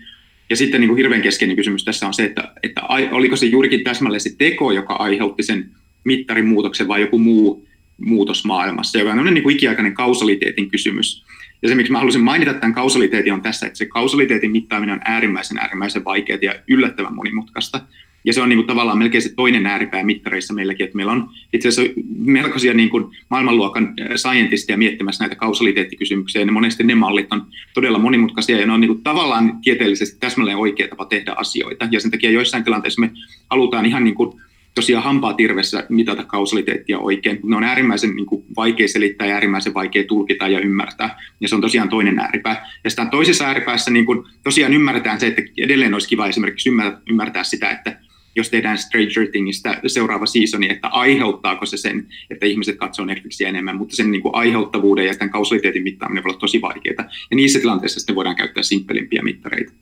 Ja 0.51 0.57
sitten 0.57 0.81
niin 0.81 0.89
kuin 0.89 0.97
hirveän 0.97 1.23
keskeinen 1.23 1.57
kysymys 1.57 1.85
tässä 1.85 2.07
on 2.07 2.15
se, 2.15 2.25
että, 2.25 2.53
että 2.63 2.83
oliko 3.11 3.37
se 3.37 3.47
juurikin 3.47 3.85
täsmälleen 3.85 4.21
se 4.21 4.31
teko, 4.39 4.73
joka 4.73 4.95
aiheutti 4.95 5.43
sen 5.43 5.71
mittarin 6.05 6.47
muutoksen 6.47 6.89
vai 6.89 7.01
joku 7.01 7.19
muu 7.19 7.67
muutos 8.01 8.45
maailmassa, 8.45 8.99
joka 8.99 9.13
on 9.13 9.35
niin 9.35 9.43
kuin 9.43 9.57
ikiaikainen 9.57 9.95
kausaliteetin 9.95 10.71
kysymys. 10.71 11.25
Ja 11.63 11.69
se, 11.69 11.75
miksi 11.75 11.93
mä 11.93 11.99
halusin 11.99 12.21
mainita 12.21 12.55
tämän 12.55 12.75
kausaliteetin, 12.75 13.33
on 13.33 13.43
tässä, 13.43 13.67
että 13.67 13.79
se 13.79 13.87
kausaliteetin 13.87 14.51
mittaaminen 14.51 14.93
on 14.93 15.01
äärimmäisen, 15.05 15.59
äärimmäisen 15.59 16.05
vaikeaa 16.05 16.39
ja 16.43 16.55
yllättävän 16.69 17.15
monimutkaista. 17.15 17.81
Ja 18.25 18.33
se 18.33 18.43
on 18.43 18.49
niin 18.49 18.57
kuin 18.57 18.67
tavallaan 18.67 18.99
melkein 18.99 19.23
se 19.23 19.35
toinen 19.35 19.67
ääripää 19.67 20.03
mittareissa 20.03 20.55
meilläkin, 20.55 20.85
että 20.85 20.97
meillä 20.97 21.13
on 21.13 21.29
itse 21.53 21.69
asiassa 21.69 21.93
melkoisia 22.19 22.75
niin 22.75 22.91
kuin 22.91 23.05
maailmanluokan 23.29 23.95
scientisteja 24.17 24.77
miettimässä 24.77 25.25
näitä 25.25 25.37
kausaliteettikysymyksiä, 25.37 26.43
ja 26.43 26.47
ne 26.47 26.53
monesti 26.53 26.85
ne 26.85 26.95
mallit 26.95 27.33
on 27.33 27.47
todella 27.75 27.99
monimutkaisia, 27.99 28.61
ja 28.61 28.67
ne 28.67 28.73
on 28.73 28.81
niin 28.81 28.89
kuin 28.89 29.03
tavallaan 29.03 29.59
tieteellisesti 29.63 30.17
täsmälleen 30.21 30.59
oikea 30.59 30.89
tapa 30.89 31.05
tehdä 31.05 31.33
asioita, 31.37 31.89
ja 31.91 32.01
sen 32.01 32.11
takia 32.11 32.31
joissain 32.31 32.65
tilanteissa 32.65 33.01
me 33.01 33.11
halutaan 33.51 33.87
ihan 33.87 34.05
niin 34.05 34.15
kuin 34.15 34.41
tosiaan 34.75 35.05
hampaa 35.05 35.33
tirvessä 35.33 35.87
mitata 35.89 36.25
kausaliteettia 36.25 36.99
oikein, 36.99 37.37
mutta 37.37 37.49
ne 37.49 37.57
on 37.57 37.65
äärimmäisen 37.65 38.17
niin 38.17 38.27
kuin, 38.27 38.45
vaikea 38.57 38.89
selittää 38.89 39.27
ja 39.27 39.35
äärimmäisen 39.35 39.75
vaikea 39.75 40.05
tulkita 40.05 40.49
ja 40.49 40.61
ymmärtää, 40.61 41.19
ja 41.41 41.49
se 41.49 41.55
on 41.55 41.61
tosiaan 41.61 41.89
toinen 41.89 42.19
ääripää. 42.19 42.71
Ja 42.85 42.91
sitten 42.91 43.11
toisessa 43.11 43.47
ääripäässä 43.47 43.91
niin 43.91 44.07
kuin, 44.07 44.25
tosiaan 44.45 44.73
ymmärretään 44.73 45.21
se, 45.21 45.27
että 45.27 45.43
edelleen 45.59 45.95
olisi 45.95 46.09
kiva 46.09 46.27
esimerkiksi 46.27 46.71
ymmärtää, 47.11 47.45
sitä, 47.45 47.71
että 47.71 48.01
jos 48.37 48.51
tehdään 48.51 48.79
Stranger 48.79 49.27
Thingistä 49.31 49.81
seuraava 49.87 50.27
seasoni, 50.27 50.73
että 50.73 50.89
aiheuttaako 50.89 51.67
se 51.67 51.77
sen, 51.77 52.07
että 52.31 52.47
ihmiset 52.47 52.77
katsoo 52.77 53.05
Netflixiä 53.05 53.49
enemmän, 53.49 53.77
mutta 53.77 53.97
sen 53.97 54.11
niin 54.11 54.23
kuin 54.23 54.35
aiheuttavuuden 54.35 55.07
ja 55.07 55.15
tämän 55.15 55.31
kausaliteetin 55.31 55.83
mittaaminen 55.83 56.25
voi 56.25 56.31
olla 56.31 56.41
tosi 56.41 56.61
vaikeaa. 56.61 57.05
Ja 57.31 57.37
niissä 57.37 57.61
tilanteissa 57.61 58.01
sitten 58.01 58.17
voidaan 58.17 58.37
käyttää 58.37 58.63
simppelimpiä 58.63 59.23
mittareita. 59.23 59.73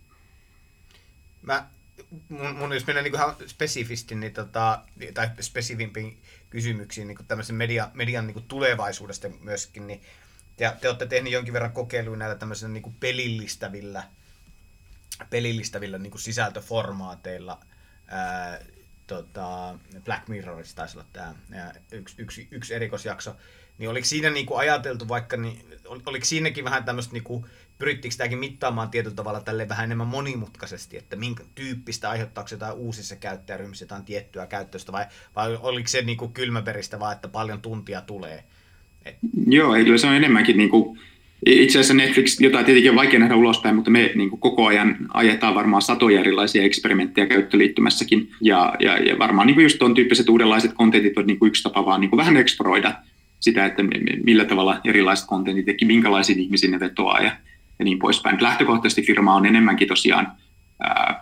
Mä, 1.43 1.67
mun, 2.29 2.73
jos 2.73 2.87
mennään 2.87 3.05
niin 3.05 3.15
ihan 3.15 3.37
spesifisti 3.47 4.15
niin 4.15 4.33
tota, 4.33 4.83
tai 5.15 5.31
spesifimpiin 5.41 6.23
kysymyksiin 6.51 7.09
niin 7.09 7.19
tämmöisen 7.29 7.57
media, 7.57 7.91
median 7.95 8.27
niin 8.27 8.45
tulevaisuudesta 8.49 9.29
myöskin, 9.41 9.87
niin 9.87 10.03
te, 10.57 10.73
te 10.81 10.89
olette 10.89 11.07
tehneet 11.07 11.33
jonkin 11.33 11.53
verran 11.53 11.73
kokeiluja 11.73 12.19
näillä 12.19 12.37
tämmöisillä 12.37 12.73
niin 12.73 12.97
pelillistävillä, 13.01 14.03
pelillistävillä 15.31 15.99
niin 15.99 16.19
sisältöformaateilla– 16.19 17.61
ää, 18.09 18.61
tota, 19.07 19.79
Black 20.05 20.29
Mirrorissa 20.29 20.77
taisi 20.77 20.99
olla 20.99 21.09
tämä 21.13 21.35
yksi, 21.93 22.15
yksi, 22.19 22.49
yksi 22.51 22.75
erikoisjakso, 22.75 23.37
niin 23.79 23.91
oliko 23.91 24.05
siinä 24.05 24.31
niinku 24.31 24.55
ajateltu 24.55 25.09
vaikka, 25.09 25.37
niin, 25.37 25.81
oliko 25.87 26.25
siinäkin 26.25 26.65
vähän 26.65 26.85
tämmöistä, 26.85 27.13
niinku, 27.13 27.47
pyrittikö 27.79 28.13
sitäkin 28.13 28.39
mittaamaan 28.39 28.91
tietyllä 28.91 29.17
tavalla 29.17 29.41
tälle 29.41 29.69
vähän 29.69 29.85
enemmän 29.85 30.07
monimutkaisesti, 30.07 30.97
että 30.97 31.17
minkä 31.17 31.45
tyyppistä 31.55 32.11
aiheuttaako 32.11 32.49
jotain 32.53 32.77
uusissa 32.77 33.17
käyttäjäryhmissä 33.17 33.83
jotain 33.83 34.05
tiettyä 34.05 34.47
käyttöstä, 34.47 34.93
vai, 34.93 35.05
vai 35.37 35.59
oliko 35.63 35.89
se 35.89 36.03
niinku 36.03 36.29
kylmäperistä 36.29 37.01
vaan, 37.01 37.13
että 37.13 37.29
paljon 37.29 37.61
tuntia 37.61 38.01
tulee? 38.01 38.45
Et... 39.05 39.17
Joo, 39.47 39.75
kyllä 39.75 39.99
se 39.99 40.07
on 40.07 40.15
enemmänkin 40.15 40.57
niinku, 40.57 40.99
itse 41.47 41.79
asiassa 41.79 41.95
Netflix, 41.95 42.41
jota 42.41 42.65
tietenkin 42.65 42.91
on 42.91 42.97
vaikea 42.97 43.21
nähdä 43.21 43.37
ulospäin, 43.37 43.75
mutta 43.75 43.91
me 43.91 44.13
niin 44.15 44.31
kuin 44.31 44.41
koko 44.41 44.67
ajan 44.67 44.97
ajetaan 45.15 45.55
varmaan 45.55 45.83
satoja 45.83 46.21
erilaisia 46.21 46.63
eksperimenttejä 46.63 47.27
käyttöliittymässäkin. 47.27 48.31
Ja, 48.41 48.75
ja, 48.81 48.99
ja 48.99 49.19
varmaan 49.19 49.47
niin 49.47 49.55
kuin 49.55 49.63
just 49.63 49.79
tuon 49.79 49.95
tyyppiset 49.95 50.29
uudenlaiset 50.29 50.73
kontentit 50.73 51.19
on 51.19 51.27
niin 51.27 51.39
kuin 51.39 51.49
yksi 51.49 51.63
tapa 51.63 51.87
vaan 51.87 52.01
niin 52.01 52.11
kuin 52.11 52.19
vähän 52.19 52.37
eksploroida 52.37 52.95
sitä, 53.41 53.67
että 53.67 53.83
millä 54.25 54.45
tavalla 54.45 54.81
erilaiset 54.85 55.27
kontentit 55.27 55.67
ja 55.67 55.87
minkälaisiin 55.87 56.41
ihmisiin 56.41 56.73
ne 56.73 56.81
vetoaa 56.81 57.21
ja, 57.21 57.37
ja 57.79 57.85
niin 57.85 57.99
poispäin. 57.99 58.43
Lähtökohtaisesti 58.43 59.03
firma 59.03 59.35
on 59.35 59.47
enemmänkin 59.47 59.89
tosiaan 59.89 60.33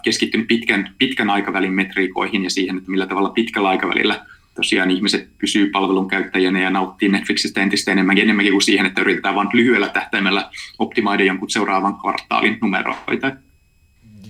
keskittynyt 0.02 0.48
pitkän, 0.48 0.94
pitkän 0.98 1.30
aikavälin 1.30 1.72
metriikoihin 1.72 2.44
ja 2.44 2.50
siihen, 2.50 2.76
että 2.76 2.90
millä 2.90 3.06
tavalla 3.06 3.30
pitkällä 3.30 3.68
aikavälillä– 3.68 4.20
tosiaan 4.56 4.90
ihmiset 4.90 5.38
pysyy 5.38 5.70
palvelun 5.70 6.08
käyttäjänä 6.08 6.60
ja 6.60 6.70
nauttii 6.70 7.08
Netflixistä 7.08 7.60
entistä 7.60 7.92
enemmänkin, 7.92 8.24
enemmänkin 8.24 8.52
kuin 8.52 8.62
siihen, 8.62 8.86
että 8.86 9.00
yritetään 9.00 9.34
vain 9.34 9.48
lyhyellä 9.52 9.88
tähtäimellä 9.88 10.50
optimoida 10.78 11.24
jonkun 11.24 11.50
seuraavan 11.50 12.00
kvartaalin 12.00 12.58
numeroita. 12.62 13.36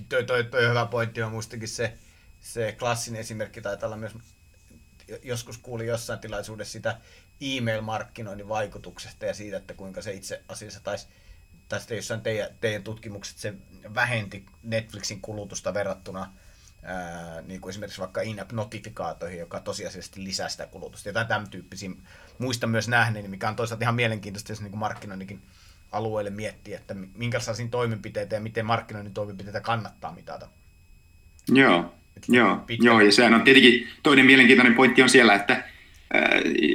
Toi, 0.09 0.23
toi, 0.23 0.43
toi 0.43 0.63
on 0.63 0.69
hyvä 0.69 0.85
pointti. 0.85 1.21
Mä 1.21 1.29
muistakin 1.29 1.67
se, 1.67 1.93
se 2.41 2.75
klassinen 2.79 3.21
esimerkki 3.21 3.61
taitaa 3.61 3.87
olla 3.87 3.97
myös, 3.97 4.15
joskus 5.23 5.57
kuulin 5.57 5.87
jossain 5.87 6.19
tilaisuudessa 6.19 6.71
sitä 6.71 6.97
e-mail-markkinoinnin 7.41 8.47
vaikutuksesta 8.47 9.25
ja 9.25 9.33
siitä, 9.33 9.57
että 9.57 9.73
kuinka 9.73 10.01
se 10.01 10.13
itse 10.13 10.43
asiassa 10.47 10.79
taisi 10.83 11.07
tästä 11.69 11.95
jossain 11.95 12.21
teidän, 12.21 12.49
teidän 12.61 12.83
tutkimukset 12.83 13.37
se 13.37 13.53
vähenti 13.95 14.45
Netflixin 14.63 15.21
kulutusta 15.21 15.73
verrattuna 15.73 16.33
ää, 16.83 17.41
niin 17.41 17.61
kuin 17.61 17.69
esimerkiksi 17.69 18.01
vaikka 18.01 18.21
in-app-notifikaatoihin, 18.21 19.39
joka 19.39 19.59
tosiasiallisesti 19.59 20.23
lisää 20.23 20.49
sitä 20.49 20.65
kulutusta. 20.65 21.09
Jotain 21.09 21.27
tämän 21.27 21.49
tyyppisiä 21.49 21.89
muista 22.39 22.67
myös 22.67 22.87
nähneeni, 22.87 23.27
mikä 23.27 23.49
on 23.49 23.55
toisaalta 23.55 23.83
ihan 23.83 23.95
mielenkiintoista, 23.95 24.51
jos 24.51 24.61
niin 24.61 24.77
markkinoinnikin 24.77 25.41
alueelle 25.91 26.29
miettii, 26.29 26.73
että 26.73 26.93
minkälaisia 26.93 27.67
toimenpiteitä 27.71 28.35
ja 28.35 28.41
miten 28.41 28.65
markkinoinnin 28.65 29.13
toimenpiteitä 29.13 29.61
kannattaa 29.61 30.11
mitata. 30.11 30.47
Joo, 31.47 31.93
joo, 32.27 32.65
joo, 32.79 33.01
ja 33.01 33.11
sehän 33.11 33.33
on 33.33 33.41
tietenkin 33.41 33.87
toinen 34.03 34.25
mielenkiintoinen 34.25 34.75
pointti 34.75 35.03
on 35.03 35.09
siellä, 35.09 35.35
että 35.35 35.63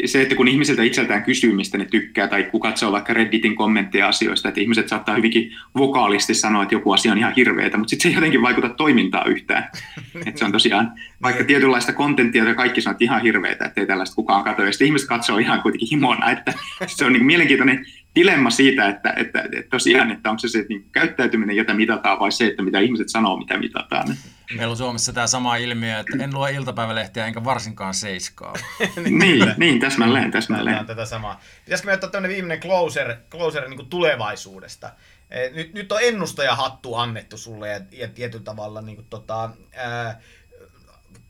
se, 0.05 0.23
että 0.23 0.35
kun 0.35 0.49
ihmisiltä 0.49 0.83
itseltään 0.83 1.23
kysyy, 1.23 1.53
mistä 1.53 1.79
ne 1.79 1.85
tykkää, 1.85 2.29
tai 2.29 2.43
kun 2.43 2.61
katsoo 2.61 2.93
vaikka 2.93 3.13
Redditin 3.13 3.57
kommentteja 3.57 4.09
asioista, 4.09 4.49
että 4.49 4.61
ihmiset 4.61 4.89
saattaa 4.89 5.15
hyvinkin 5.15 5.53
vokaalisti 5.77 6.35
sanoa, 6.35 6.63
että 6.63 6.75
joku 6.75 6.93
asia 6.93 7.13
on 7.13 7.19
ihan 7.19 7.33
hirveätä, 7.37 7.79
mutta 7.79 7.91
sitten 7.91 8.03
se 8.03 8.09
ei 8.09 8.15
jotenkin 8.15 8.43
vaikuta 8.43 8.69
toimintaa 8.69 9.25
yhtään. 9.25 9.69
että 10.27 10.39
se 10.39 10.45
on 10.45 10.53
tosiaan 10.53 10.93
vaikka 11.23 11.45
tietynlaista 11.45 11.93
kontenttia, 11.93 12.45
ja 12.45 12.55
kaikki 12.55 12.81
sanoo, 12.81 12.93
että 12.93 13.05
ihan 13.05 13.23
hirveätä, 13.23 13.65
että 13.65 13.81
ei 13.81 13.87
tällaista 13.87 14.17
kukaan 14.17 14.45
katso, 14.45 14.63
ja 14.63 14.73
sitten 14.73 14.87
ihmiset 14.87 15.09
katsoo 15.09 15.39
ihan 15.39 15.63
kuitenkin 15.63 15.89
himona, 15.91 16.31
että 16.31 16.55
se 16.87 17.05
on 17.05 17.13
niin 17.13 17.27
mielenkiintoinen 17.27 17.87
dilemma 18.15 18.51
siitä, 18.51 18.89
että, 18.89 19.15
että, 19.17 19.43
että 19.43 19.71
tosiaan, 19.71 20.11
että 20.11 20.31
onko 20.31 20.39
se 20.39 20.49
se 20.49 20.65
niin 20.69 20.89
käyttäytyminen, 20.93 21.57
jota 21.57 21.75
mitataan, 21.75 22.19
vai 22.19 22.33
se, 22.33 22.47
että 22.47 22.63
mitä 22.63 22.81
ihmiset 22.81 23.09
sanoo, 23.09 23.37
mitä 23.37 23.59
mitataan. 23.59 24.17
Meillä 24.57 24.71
on 24.71 24.77
Suomessa 24.77 25.13
tämä 25.13 25.27
sama 25.27 25.57
ilmiö, 25.57 25.99
että 25.99 26.25
en 26.25 26.35
lue 26.35 26.53
iltapäivälehtiä 26.53 27.27
enkä 27.27 27.45
varsinkaan 27.45 27.95
seiskaa. 27.95 28.55
niin, 29.11 29.55
niin, 29.57 29.81
täsmälleen, 29.81 30.31
täsmälleen. 30.31 30.87
tätä 30.87 31.05
samaa. 31.05 31.41
Pitäisikö 31.65 31.91
me 31.91 31.95
ottaa 31.95 32.11
tämmöinen 32.11 32.35
viimeinen 32.35 32.61
closer, 32.61 33.17
closer 33.31 33.69
niin 33.69 33.87
tulevaisuudesta? 33.87 34.91
E, 35.31 35.51
nyt, 35.51 35.75
nyt 35.75 35.93
on 35.93 36.03
ennustajahattu 36.03 36.95
annettu 36.95 37.39
sulle 37.39 37.69
ja, 37.69 37.81
ja 37.93 38.09
tietyllä 38.09 38.45
tavalla 38.45 38.83
niin 38.83 38.97
kuin, 38.97 39.07
tota, 39.11 39.51
ää, 39.77 40.21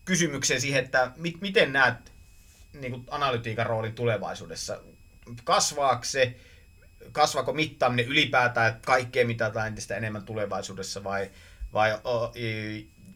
kysymykseen 0.05 0.61
siihen, 0.61 0.85
että 0.85 1.11
mit, 1.17 1.41
miten 1.41 1.73
näet 1.73 2.13
niin 2.81 2.93
kuin 2.93 3.05
analytiikan 3.11 3.67
roolin 3.67 3.95
tulevaisuudessa? 3.95 4.81
Kasvaako 5.45 6.05
se? 6.05 6.37
Kasvako 7.13 7.53
mittaaminen 7.53 8.07
ylipäätään, 8.07 8.81
kaikkea 8.87 9.27
mitataan 9.27 9.67
entistä 9.67 9.97
enemmän 9.97 10.23
tulevaisuudessa 10.23 11.05
vai, 11.05 11.31
vai, 11.73 11.91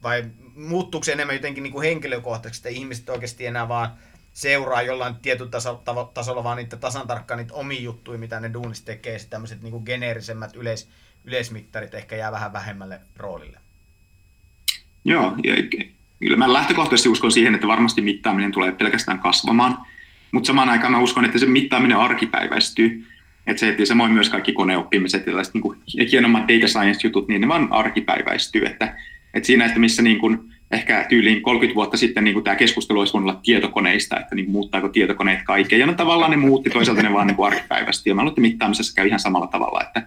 vai 0.02 0.24
muuttuuko 0.54 1.04
se 1.04 1.12
enemmän 1.12 1.37
jotenkin 1.37 1.62
niin 1.62 1.72
kuin 1.72 1.88
henkilökohtaisesti, 1.88 2.68
että 2.68 2.78
ihmiset 2.78 3.09
oikeasti 3.09 3.46
enää 3.46 3.68
vaan 3.68 3.90
seuraa 4.32 4.82
jollain 4.82 5.14
tietyllä 5.16 5.50
taso, 5.50 5.82
tasolla 6.14 6.44
vaan 6.44 6.56
niitä 6.56 6.76
tasan 6.76 7.06
tarkkaan 7.06 7.38
niitä 7.38 7.54
omia 7.54 7.80
juttuja, 7.80 8.18
mitä 8.18 8.40
ne 8.40 8.52
duunissa 8.52 8.85
tekee, 8.85 9.18
sitten 9.18 9.30
tämmöiset 9.30 9.62
niin 9.62 9.82
geneerisemmät 9.85 10.56
yleis, 10.56 10.88
yleismittarit 11.24 11.94
ehkä 11.94 12.16
jää 12.16 12.32
vähän 12.32 12.52
vähemmälle 12.52 13.00
roolille. 13.16 13.59
Joo, 15.04 15.35
ja 15.44 15.54
kyllä 16.20 16.37
mä 16.37 16.52
lähtökohtaisesti 16.52 17.09
uskon 17.09 17.32
siihen, 17.32 17.54
että 17.54 17.66
varmasti 17.66 18.00
mittaaminen 18.00 18.52
tulee 18.52 18.72
pelkästään 18.72 19.18
kasvamaan, 19.18 19.78
mutta 20.32 20.46
samaan 20.46 20.68
aikaan 20.68 20.92
mä 20.92 20.98
uskon, 20.98 21.24
että 21.24 21.38
se 21.38 21.46
mittaaminen 21.46 21.96
arkipäiväistyy. 21.96 23.06
Että 23.46 23.61
se, 23.61 23.68
että 23.68 23.85
samoin 23.85 24.12
myös 24.12 24.28
kaikki 24.28 24.52
koneoppimiset 24.52 25.20
ja 25.20 25.24
tällaiset 25.24 25.54
niin 25.54 26.09
hienommat 26.11 26.48
data 26.48 26.68
science-jutut, 26.68 27.28
niin 27.28 27.40
ne 27.40 27.48
vaan 27.48 27.72
arkipäiväistyy. 27.72 28.66
Että, 28.66 28.96
että 29.35 29.46
siinä, 29.46 29.66
että 29.66 29.78
missä 29.78 30.02
niin 30.02 30.18
kuin 30.18 30.38
ehkä 30.70 31.06
tyyliin 31.09 31.42
30 31.42 31.74
vuotta 31.74 31.96
sitten 31.96 32.24
niin 32.24 32.35
kuin 32.35 32.44
tämä 32.44 32.56
keskustelu 32.56 32.98
olisi 32.98 33.12
voinut 33.12 33.30
olla 33.30 33.40
tietokoneista, 33.42 34.20
että 34.20 34.35
niin 34.35 34.50
muuttaako 34.50 34.88
tietokoneet 34.88 35.42
kaikkea. 35.44 35.78
Ja 35.78 35.87
no 35.87 35.94
tavallaan 35.94 36.30
ne 36.30 36.37
muutti, 36.37 36.70
toisaalta 36.70 37.02
ne 37.02 37.12
vaan 37.12 37.26
niin 37.26 37.37
kuin 37.37 37.46
arkipäivästi. 37.46 38.11
Ja 38.11 38.14
mä 38.14 38.22
luulen, 38.22 38.32
että 38.32 38.40
mittaamisessa 38.40 38.94
käy 38.94 39.06
ihan 39.06 39.20
samalla 39.20 39.46
tavalla, 39.46 39.80
että, 39.80 40.02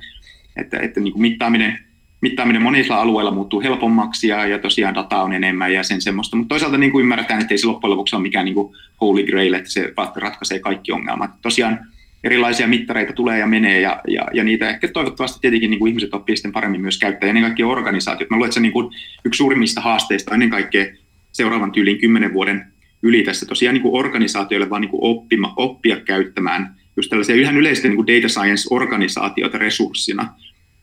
että, 0.56 0.80
että 0.80 0.99
niin 0.99 1.13
kuin 1.13 1.21
mittaaminen, 1.21 1.80
mittaaminen 2.21 2.62
monilla 2.62 2.95
alueilla 2.95 3.32
muuttuu 3.32 3.62
helpommaksi 3.62 4.28
ja, 4.28 4.47
ja 4.47 4.60
tosiaan 4.60 4.95
data 4.95 5.21
on 5.21 5.34
enemmän 5.34 5.73
ja 5.73 5.84
sen 5.84 6.02
semmoista. 6.02 6.38
Mutta 6.38 6.49
toisaalta 6.49 6.78
niin 6.78 6.91
kuin 6.91 7.04
ymmärretään, 7.04 7.41
että 7.41 7.54
ei 7.54 7.58
se 7.58 7.67
loppujen 7.67 7.91
lopuksi 7.91 8.15
ole 8.15 8.23
mikään 8.23 8.45
niin 8.45 8.56
kuin 8.56 8.75
holy 9.02 9.23
grail, 9.23 9.54
että 9.54 9.69
se 9.69 9.93
ratkaisee 10.15 10.60
kaikki 10.60 10.91
ongelmat. 10.91 11.32
Tosiaan 11.41 11.80
erilaisia 12.23 12.67
mittareita 12.67 13.13
tulee 13.13 13.39
ja 13.39 13.47
menee, 13.47 13.82
ja, 13.82 14.01
ja, 14.08 14.27
ja 14.34 14.43
niitä 14.43 14.69
ehkä 14.69 14.88
toivottavasti 14.88 15.39
tietenkin 15.41 15.69
niin 15.69 15.79
kuin 15.79 15.89
ihmiset 15.89 16.13
oppii 16.13 16.36
sitten 16.36 16.51
paremmin 16.51 16.82
myös 16.82 16.99
käyttää, 16.99 17.27
ja 17.27 17.29
ennen 17.29 17.43
kaikkea 17.43 17.67
organisaatiot. 17.67 18.29
Mä 18.29 18.36
luulen, 18.36 18.47
että 18.47 18.53
se 18.53 18.60
niin 18.60 18.71
kuin 18.71 18.95
yksi 19.25 19.38
suurimmista 19.38 19.82
haasteista 19.82 20.34
ennen 20.34 20.49
kaikkea 20.49 20.86
seuraavan 21.32 21.71
tyyliin 21.71 21.97
kymmenen 21.97 22.34
vuoden 22.34 22.65
yli 23.03 23.23
tässä. 23.23 23.45
Tosiaan 23.45 23.73
niin 23.73 23.82
kuin 23.82 23.99
organisaatioille 23.99 24.69
vaan 24.69 24.82
niin 24.82 24.89
kuin 24.89 25.03
oppima, 25.03 25.53
oppia 25.58 25.99
käyttämään 25.99 26.75
just 26.97 27.10
tällaisia 27.10 27.36
ihan 27.36 27.58
yleisesti 27.58 27.88
niin 27.88 27.95
kuin 27.95 28.08
data 28.08 28.27
science-organisaatioita 28.27 29.58
resurssina, 29.58 30.34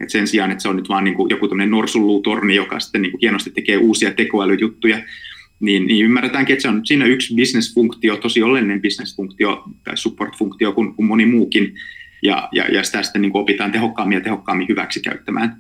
et 0.01 0.11
sen 0.11 0.27
sijaan, 0.27 0.51
että 0.51 0.63
se 0.63 0.69
on 0.69 0.77
nyt 0.77 0.89
vaan 0.89 1.05
niin 1.05 1.15
kuin 1.15 1.31
joku 1.31 1.49
tämmöinen 1.49 1.71
norsulluutorni, 1.71 2.55
joka 2.55 2.81
sitten 2.81 3.03
niin 3.03 3.13
kuin 3.13 3.21
hienosti 3.21 3.51
tekee 3.51 3.77
uusia 3.77 4.15
tekoälyjuttuja, 4.15 4.99
niin, 5.61 5.87
niin 5.87 6.05
ymmärretäänkin, 6.05 6.53
että 6.53 6.63
se 6.63 6.69
on 6.69 6.87
siinä 6.87 7.05
yksi 7.05 7.35
bisnesfunktio, 7.35 8.17
tosi 8.17 8.43
oleellinen 8.43 8.83
bisnesfunktio 8.83 9.65
tai 9.85 9.97
support-funktio 9.97 10.73
kuin, 10.73 10.95
kuin 10.95 11.07
moni 11.07 11.27
muukin, 11.27 11.75
ja, 12.23 12.49
ja, 12.53 12.65
ja 12.65 12.83
sitä 12.83 13.03
sitten 13.03 13.23
niin 13.23 13.33
kuin 13.33 13.43
opitaan 13.43 13.73
tehokkaammin 13.73 14.17
ja 14.17 14.21
tehokkaammin 14.21 14.69
hyväksi 14.69 15.01
käyttämään. 15.01 15.57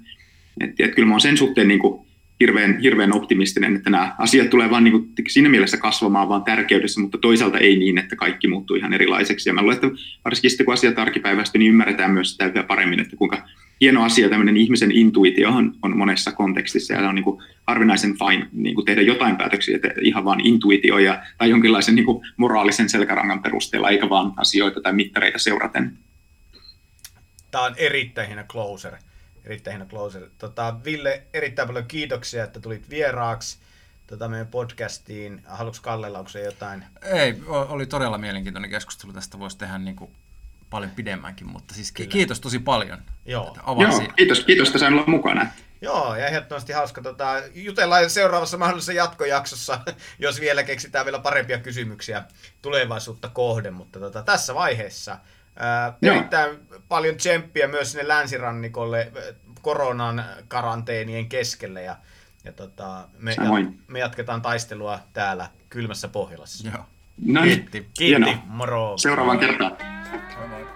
Et, 0.60 0.80
et 0.80 0.94
kyllä 0.94 1.08
mä 1.08 1.14
olen 1.14 1.20
sen 1.20 1.36
suhteen 1.36 1.68
niin 1.68 1.80
kuin 1.80 2.05
hirveän, 2.40 2.78
hirveän 2.78 3.12
optimistinen, 3.12 3.76
että 3.76 3.90
nämä 3.90 4.14
asiat 4.18 4.50
tulee 4.50 4.70
vaan 4.70 4.84
niin 4.84 4.92
kuin 4.92 5.12
siinä 5.28 5.48
mielessä 5.48 5.76
kasvamaan 5.76 6.28
vaan 6.28 6.44
tärkeydessä, 6.44 7.00
mutta 7.00 7.18
toisaalta 7.18 7.58
ei 7.58 7.76
niin, 7.76 7.98
että 7.98 8.16
kaikki 8.16 8.48
muuttuu 8.48 8.76
ihan 8.76 8.92
erilaiseksi. 8.92 9.48
Ja 9.48 9.54
mä 9.54 9.62
luulen, 9.62 9.74
että 9.74 9.88
varsinkin 10.24 10.50
sitten 10.50 10.66
kun 10.66 10.74
asiat 10.74 10.98
arkipäiväistä, 10.98 11.58
niin 11.58 11.68
ymmärretään 11.68 12.10
myös 12.10 12.32
sitä 12.32 12.46
yhä 12.46 12.62
paremmin, 12.62 13.00
että 13.00 13.16
kuinka 13.16 13.48
hieno 13.80 14.04
asia 14.04 14.28
tämmöinen 14.28 14.56
ihmisen 14.56 14.92
intuitio 14.92 15.50
on, 15.50 15.74
on 15.82 15.96
monessa 15.96 16.32
kontekstissa 16.32 16.94
ja 16.94 17.08
on 17.08 17.14
niin 17.14 17.24
kuin 17.24 17.42
harvinaisen 17.66 18.14
fine 18.18 18.48
niin 18.52 18.74
kuin 18.74 18.84
tehdä 18.84 19.02
jotain 19.02 19.36
päätöksiä 19.36 19.76
että 19.76 19.88
ihan 20.00 20.24
vain 20.24 20.46
intuitio 20.46 20.98
ja, 20.98 21.22
tai 21.38 21.50
jonkinlaisen 21.50 21.94
niin 21.94 22.06
kuin 22.06 22.26
moraalisen 22.36 22.88
selkärangan 22.88 23.42
perusteella, 23.42 23.90
eikä 23.90 24.08
vaan 24.08 24.32
asioita 24.36 24.80
tai 24.80 24.92
mittareita 24.92 25.38
seuraten. 25.38 25.98
Tämä 27.50 27.64
on 27.64 27.74
erittäin 27.76 28.26
hieno 28.26 28.44
closer. 28.44 28.92
Erittäin 29.46 29.76
hieno 29.76 29.90
closer. 29.90 30.28
Tota, 30.38 30.74
Ville, 30.84 31.22
erittäin 31.34 31.68
paljon 31.68 31.86
kiitoksia, 31.86 32.44
että 32.44 32.60
tulit 32.60 32.90
vieraaksi 32.90 33.58
tota, 34.06 34.28
meidän 34.28 34.46
podcastiin. 34.46 35.42
Haluatko 35.46 35.82
Kallella, 35.82 36.18
onko 36.18 36.30
se 36.30 36.42
jotain? 36.42 36.84
Ei, 37.02 37.42
oli 37.46 37.86
todella 37.86 38.18
mielenkiintoinen 38.18 38.70
keskustelu. 38.70 39.12
Tästä 39.12 39.38
voisi 39.38 39.58
tehdä 39.58 39.78
niin 39.78 39.96
kuin 39.96 40.10
paljon 40.70 40.90
pidemmänkin, 40.90 41.46
mutta 41.46 41.74
siis 41.74 41.92
Kyllä. 41.92 42.10
kiitos 42.10 42.40
tosi 42.40 42.58
paljon. 42.58 42.98
Joo, 43.26 43.56
Joo 43.66 44.02
kiitos, 44.16 44.40
kiitos, 44.40 44.68
että 44.68 44.78
sain 44.78 44.92
olla 44.92 45.06
mukana. 45.06 45.46
Joo, 45.80 46.16
ja 46.16 46.26
ehdottomasti 46.26 46.72
hauska 46.72 47.02
tota, 47.02 47.42
jutellaan 47.54 48.10
seuraavassa 48.10 48.58
mahdollisessa 48.58 48.92
jatkojaksossa, 48.92 49.80
jos 50.18 50.40
vielä 50.40 50.62
keksitään 50.62 51.06
vielä 51.06 51.18
parempia 51.18 51.58
kysymyksiä 51.58 52.24
tulevaisuutta 52.62 53.28
kohden, 53.28 53.74
mutta 53.74 53.98
tota, 54.00 54.22
tässä 54.22 54.54
vaiheessa 54.54 55.18
ää, 55.56 55.98
erittäin 56.02 56.58
paljon 56.88 57.16
tsemppiä 57.16 57.68
myös 57.68 57.92
sinne 57.92 58.08
länsirannikolle 58.08 59.12
koronan 59.62 60.24
karanteenien 60.48 61.28
keskelle, 61.28 61.82
ja, 61.82 61.96
ja 62.44 62.52
tota, 62.52 63.08
me, 63.18 63.30
ja, 63.36 63.72
me 63.86 63.98
jatketaan 63.98 64.42
taistelua 64.42 64.98
täällä 65.12 65.50
kylmässä 65.70 66.08
Pohjolassa. 66.08 66.68
Joo. 66.68 66.84
No 67.26 67.40
niin, 67.40 67.44
kiitti, 67.44 67.90
kiitti, 67.98 68.36
moro. 68.46 68.98
Seuraavaan 68.98 69.38
kertaan. 69.38 69.76
Moi 70.38 70.48
moi. 70.48 70.75